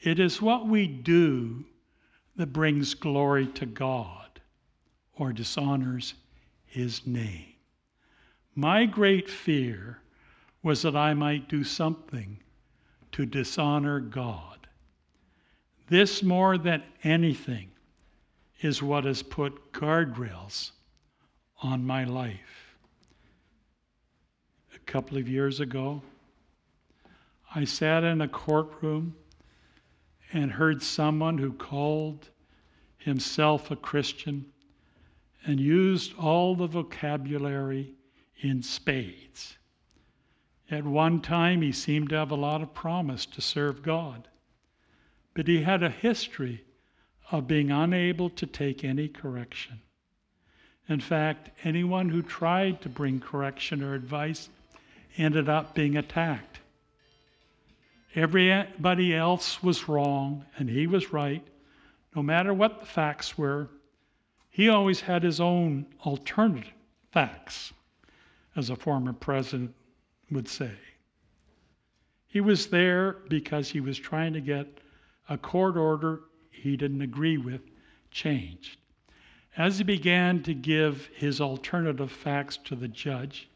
It 0.00 0.18
is 0.18 0.40
what 0.40 0.66
we 0.66 0.86
do 0.86 1.66
that 2.36 2.52
brings 2.52 2.94
glory 2.94 3.46
to 3.46 3.66
God 3.66 4.40
or 5.14 5.32
dishonors 5.32 6.14
His 6.64 7.06
name. 7.06 7.46
My 8.54 8.86
great 8.86 9.28
fear 9.28 9.98
was 10.62 10.82
that 10.82 10.96
I 10.96 11.14
might 11.14 11.48
do 11.48 11.64
something 11.64 12.38
to 13.12 13.26
dishonor 13.26 14.00
God. 14.00 14.66
This, 15.88 16.22
more 16.22 16.56
than 16.56 16.82
anything, 17.02 17.70
is 18.60 18.82
what 18.82 19.04
has 19.04 19.22
put 19.22 19.72
guardrails 19.72 20.72
on 21.62 21.84
my 21.84 22.04
life. 22.04 22.76
A 24.74 24.78
couple 24.80 25.16
of 25.16 25.28
years 25.28 25.60
ago, 25.60 26.02
I 27.54 27.64
sat 27.64 28.04
in 28.04 28.20
a 28.20 28.28
courtroom 28.28 29.16
and 30.32 30.52
heard 30.52 30.82
someone 30.82 31.38
who 31.38 31.52
called 31.52 32.28
himself 32.98 33.70
a 33.70 33.76
Christian 33.76 34.46
and 35.44 35.58
used 35.58 36.14
all 36.18 36.54
the 36.54 36.66
vocabulary 36.66 37.94
in 38.40 38.62
spades. 38.62 39.56
At 40.70 40.84
one 40.84 41.20
time, 41.20 41.62
he 41.62 41.72
seemed 41.72 42.10
to 42.10 42.16
have 42.16 42.30
a 42.30 42.36
lot 42.36 42.62
of 42.62 42.74
promise 42.74 43.26
to 43.26 43.40
serve 43.40 43.82
God, 43.82 44.28
but 45.34 45.48
he 45.48 45.62
had 45.62 45.82
a 45.82 45.90
history 45.90 46.64
of 47.32 47.48
being 47.48 47.70
unable 47.70 48.30
to 48.30 48.46
take 48.46 48.84
any 48.84 49.08
correction. 49.08 49.80
In 50.88 51.00
fact, 51.00 51.50
anyone 51.64 52.08
who 52.08 52.22
tried 52.22 52.80
to 52.82 52.88
bring 52.88 53.20
correction 53.20 53.82
or 53.82 53.94
advice 53.94 54.48
ended 55.16 55.48
up 55.48 55.74
being 55.74 55.96
attacked. 55.96 56.59
Everybody 58.14 59.14
else 59.14 59.62
was 59.62 59.88
wrong 59.88 60.44
and 60.58 60.68
he 60.68 60.86
was 60.86 61.12
right, 61.12 61.46
no 62.14 62.22
matter 62.22 62.52
what 62.52 62.80
the 62.80 62.86
facts 62.86 63.38
were. 63.38 63.68
He 64.48 64.68
always 64.68 65.00
had 65.00 65.22
his 65.22 65.40
own 65.40 65.86
alternative 66.04 66.72
facts, 67.12 67.72
as 68.56 68.68
a 68.68 68.76
former 68.76 69.12
president 69.12 69.74
would 70.30 70.48
say. 70.48 70.72
He 72.26 72.40
was 72.40 72.66
there 72.68 73.18
because 73.28 73.70
he 73.70 73.80
was 73.80 73.98
trying 73.98 74.32
to 74.32 74.40
get 74.40 74.66
a 75.28 75.38
court 75.38 75.76
order 75.76 76.22
he 76.50 76.76
didn't 76.76 77.02
agree 77.02 77.38
with 77.38 77.62
changed. 78.10 78.78
As 79.56 79.78
he 79.78 79.84
began 79.84 80.42
to 80.42 80.54
give 80.54 81.06
his 81.14 81.40
alternative 81.40 82.10
facts 82.10 82.56
to 82.64 82.76
the 82.76 82.88
judge, 82.88 83.48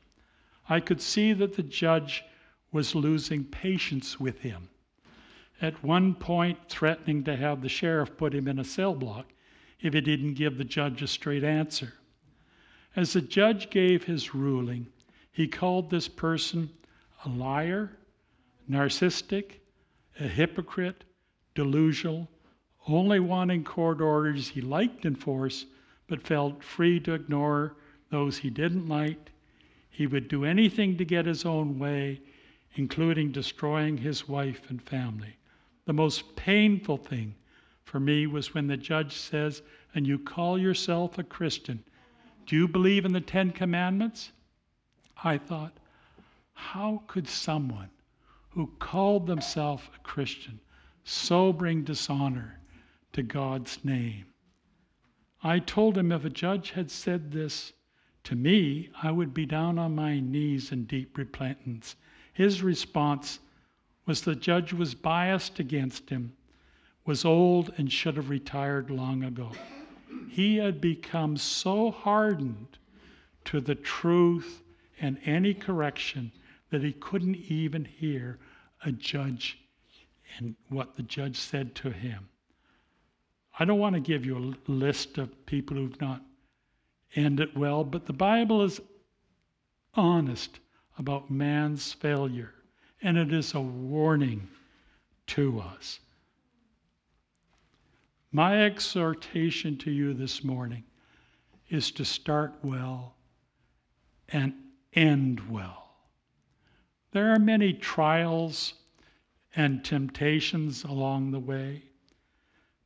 I 0.68 0.80
could 0.80 1.00
see 1.00 1.32
that 1.34 1.54
the 1.54 1.62
judge 1.62 2.24
was 2.74 2.96
losing 2.96 3.44
patience 3.44 4.18
with 4.18 4.40
him. 4.40 4.68
At 5.62 5.84
one 5.84 6.14
point, 6.14 6.58
threatening 6.68 7.22
to 7.24 7.36
have 7.36 7.62
the 7.62 7.68
sheriff 7.68 8.16
put 8.16 8.34
him 8.34 8.48
in 8.48 8.58
a 8.58 8.64
cell 8.64 8.94
block 8.94 9.32
if 9.80 9.94
he 9.94 10.00
didn't 10.00 10.34
give 10.34 10.58
the 10.58 10.64
judge 10.64 11.00
a 11.00 11.06
straight 11.06 11.44
answer. 11.44 11.94
As 12.96 13.12
the 13.12 13.20
judge 13.20 13.70
gave 13.70 14.04
his 14.04 14.34
ruling, 14.34 14.88
he 15.30 15.46
called 15.46 15.88
this 15.88 16.08
person 16.08 16.68
a 17.24 17.28
liar, 17.28 17.92
narcissistic, 18.68 19.60
a 20.18 20.24
hypocrite, 20.24 21.04
delusional, 21.54 22.28
only 22.88 23.20
wanting 23.20 23.62
court 23.62 24.00
orders 24.00 24.48
he 24.48 24.60
liked 24.60 25.06
enforced, 25.06 25.66
but 26.08 26.26
felt 26.26 26.62
free 26.62 26.98
to 27.00 27.14
ignore 27.14 27.76
those 28.10 28.38
he 28.38 28.50
didn't 28.50 28.88
like. 28.88 29.30
He 29.88 30.08
would 30.08 30.26
do 30.26 30.44
anything 30.44 30.96
to 30.98 31.04
get 31.04 31.26
his 31.26 31.44
own 31.44 31.78
way, 31.78 32.20
including 32.74 33.30
destroying 33.30 33.96
his 33.96 34.28
wife 34.28 34.68
and 34.70 34.82
family. 34.82 35.36
The 35.84 35.92
most 35.92 36.34
painful 36.36 36.96
thing 36.96 37.34
for 37.84 38.00
me 38.00 38.26
was 38.26 38.54
when 38.54 38.66
the 38.66 38.76
judge 38.76 39.12
says, 39.12 39.62
And 39.94 40.06
you 40.06 40.18
call 40.18 40.58
yourself 40.58 41.18
a 41.18 41.22
Christian. 41.22 41.84
Do 42.46 42.56
you 42.56 42.66
believe 42.66 43.04
in 43.04 43.12
the 43.12 43.20
Ten 43.20 43.50
Commandments? 43.50 44.32
I 45.22 45.38
thought, 45.38 45.72
how 46.54 47.02
could 47.06 47.28
someone 47.28 47.90
who 48.50 48.68
called 48.78 49.26
themselves 49.26 49.82
a 49.94 49.98
Christian 50.00 50.60
so 51.04 51.52
bring 51.52 51.82
dishonor 51.82 52.60
to 53.12 53.22
God's 53.22 53.84
name? 53.84 54.26
I 55.42 55.58
told 55.58 55.98
him 55.98 56.10
if 56.10 56.24
a 56.24 56.30
judge 56.30 56.70
had 56.70 56.90
said 56.90 57.32
this 57.32 57.72
to 58.24 58.34
me, 58.34 58.88
I 59.02 59.10
would 59.10 59.34
be 59.34 59.44
down 59.44 59.78
on 59.78 59.94
my 59.94 60.18
knees 60.18 60.72
in 60.72 60.84
deep 60.84 61.18
repentance. 61.18 61.96
His 62.34 62.62
response 62.62 63.38
was 64.06 64.20
the 64.20 64.34
judge 64.34 64.72
was 64.72 64.94
biased 64.94 65.60
against 65.60 66.10
him, 66.10 66.32
was 67.06 67.24
old, 67.24 67.72
and 67.78 67.90
should 67.90 68.16
have 68.16 68.28
retired 68.28 68.90
long 68.90 69.22
ago. 69.22 69.52
He 70.28 70.56
had 70.56 70.80
become 70.80 71.36
so 71.36 71.92
hardened 71.92 72.76
to 73.46 73.60
the 73.60 73.76
truth 73.76 74.62
and 75.00 75.18
any 75.24 75.54
correction 75.54 76.32
that 76.70 76.82
he 76.82 76.92
couldn't 76.92 77.36
even 77.36 77.84
hear 77.84 78.38
a 78.84 78.90
judge 78.90 79.58
and 80.36 80.56
what 80.68 80.96
the 80.96 81.02
judge 81.02 81.36
said 81.36 81.74
to 81.76 81.90
him. 81.90 82.28
I 83.58 83.64
don't 83.64 83.78
want 83.78 83.94
to 83.94 84.00
give 84.00 84.26
you 84.26 84.36
a 84.36 84.70
list 84.70 85.18
of 85.18 85.46
people 85.46 85.76
who've 85.76 86.00
not 86.00 86.20
ended 87.14 87.56
well, 87.56 87.84
but 87.84 88.06
the 88.06 88.12
Bible 88.12 88.62
is 88.62 88.80
honest 89.94 90.58
about 90.98 91.30
man's 91.30 91.92
failure, 91.92 92.52
and 93.02 93.16
it 93.16 93.32
is 93.32 93.54
a 93.54 93.60
warning 93.60 94.48
to 95.26 95.60
us. 95.60 96.00
My 98.32 98.64
exhortation 98.64 99.76
to 99.78 99.90
you 99.90 100.12
this 100.14 100.42
morning 100.42 100.84
is 101.68 101.90
to 101.92 102.04
start 102.04 102.54
well 102.62 103.14
and 104.28 104.54
end 104.92 105.40
well. 105.50 105.90
There 107.12 107.32
are 107.32 107.38
many 107.38 107.72
trials 107.72 108.74
and 109.54 109.84
temptations 109.84 110.82
along 110.82 111.30
the 111.30 111.38
way, 111.38 111.82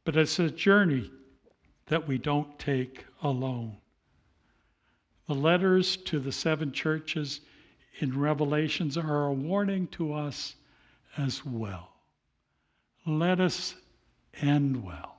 but 0.04 0.16
it's 0.16 0.38
a 0.38 0.50
journey 0.50 1.11
that 1.86 2.06
we 2.06 2.18
don't 2.18 2.59
take 2.59 3.06
alone. 3.22 3.76
The 5.26 5.34
letters 5.34 5.96
to 5.96 6.18
the 6.20 6.32
seven 6.32 6.72
churches 6.72 7.40
in 7.99 8.18
Revelations 8.18 8.96
are 8.96 9.26
a 9.26 9.32
warning 9.32 9.86
to 9.88 10.12
us 10.12 10.55
as 11.16 11.44
well. 11.44 11.90
Let 13.07 13.40
us 13.40 13.74
end 14.40 14.84
well. 14.84 15.16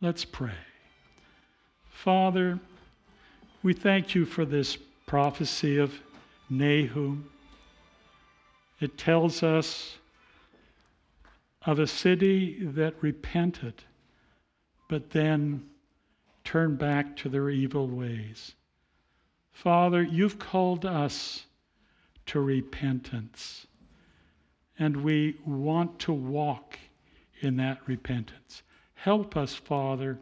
Let's 0.00 0.24
pray. 0.24 0.58
Father, 1.90 2.58
we 3.62 3.72
thank 3.72 4.14
you 4.14 4.24
for 4.24 4.44
this 4.44 4.76
prophecy 5.06 5.78
of 5.78 5.94
Nahum. 6.50 7.30
It 8.80 8.98
tells 8.98 9.42
us 9.42 9.96
of 11.64 11.78
a 11.78 11.86
city 11.86 12.58
that 12.62 12.94
repented, 13.00 13.74
but 14.88 15.10
then 15.10 15.64
turned 16.44 16.78
back 16.78 17.16
to 17.16 17.28
their 17.28 17.50
evil 17.50 17.88
ways. 17.88 18.54
Father, 19.52 20.02
you've 20.02 20.38
called 20.38 20.84
us 20.84 21.46
to 22.26 22.40
repentance, 22.40 23.66
and 24.78 24.96
we 24.96 25.36
want 25.46 25.98
to 26.00 26.12
walk 26.12 26.78
in 27.40 27.56
that 27.56 27.78
repentance. 27.86 28.62
Help 28.94 29.36
us, 29.36 29.54
Father, 29.54 30.18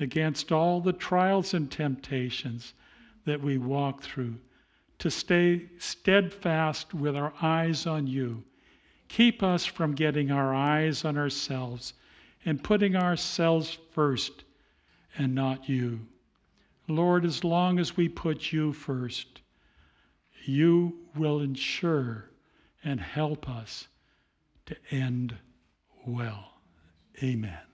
against 0.00 0.52
all 0.52 0.80
the 0.80 0.92
trials 0.92 1.54
and 1.54 1.70
temptations 1.70 2.74
that 3.24 3.40
we 3.40 3.58
walk 3.58 4.02
through, 4.02 4.34
to 4.98 5.10
stay 5.10 5.66
steadfast 5.78 6.94
with 6.94 7.16
our 7.16 7.32
eyes 7.40 7.86
on 7.86 8.06
you. 8.06 8.42
Keep 9.08 9.42
us 9.42 9.64
from 9.64 9.94
getting 9.94 10.30
our 10.30 10.54
eyes 10.54 11.04
on 11.04 11.16
ourselves 11.16 11.94
and 12.44 12.62
putting 12.62 12.96
ourselves 12.96 13.78
first 13.92 14.44
and 15.16 15.34
not 15.34 15.68
you. 15.68 16.00
Lord, 16.88 17.24
as 17.24 17.44
long 17.44 17.78
as 17.78 17.96
we 17.96 18.08
put 18.08 18.52
you 18.52 18.72
first, 18.72 19.40
you 20.48 20.96
will 21.14 21.40
ensure 21.40 22.30
and 22.82 22.98
help 22.98 23.46
us 23.50 23.86
to 24.64 24.74
end 24.90 25.36
well. 26.06 26.54
Amen. 27.22 27.67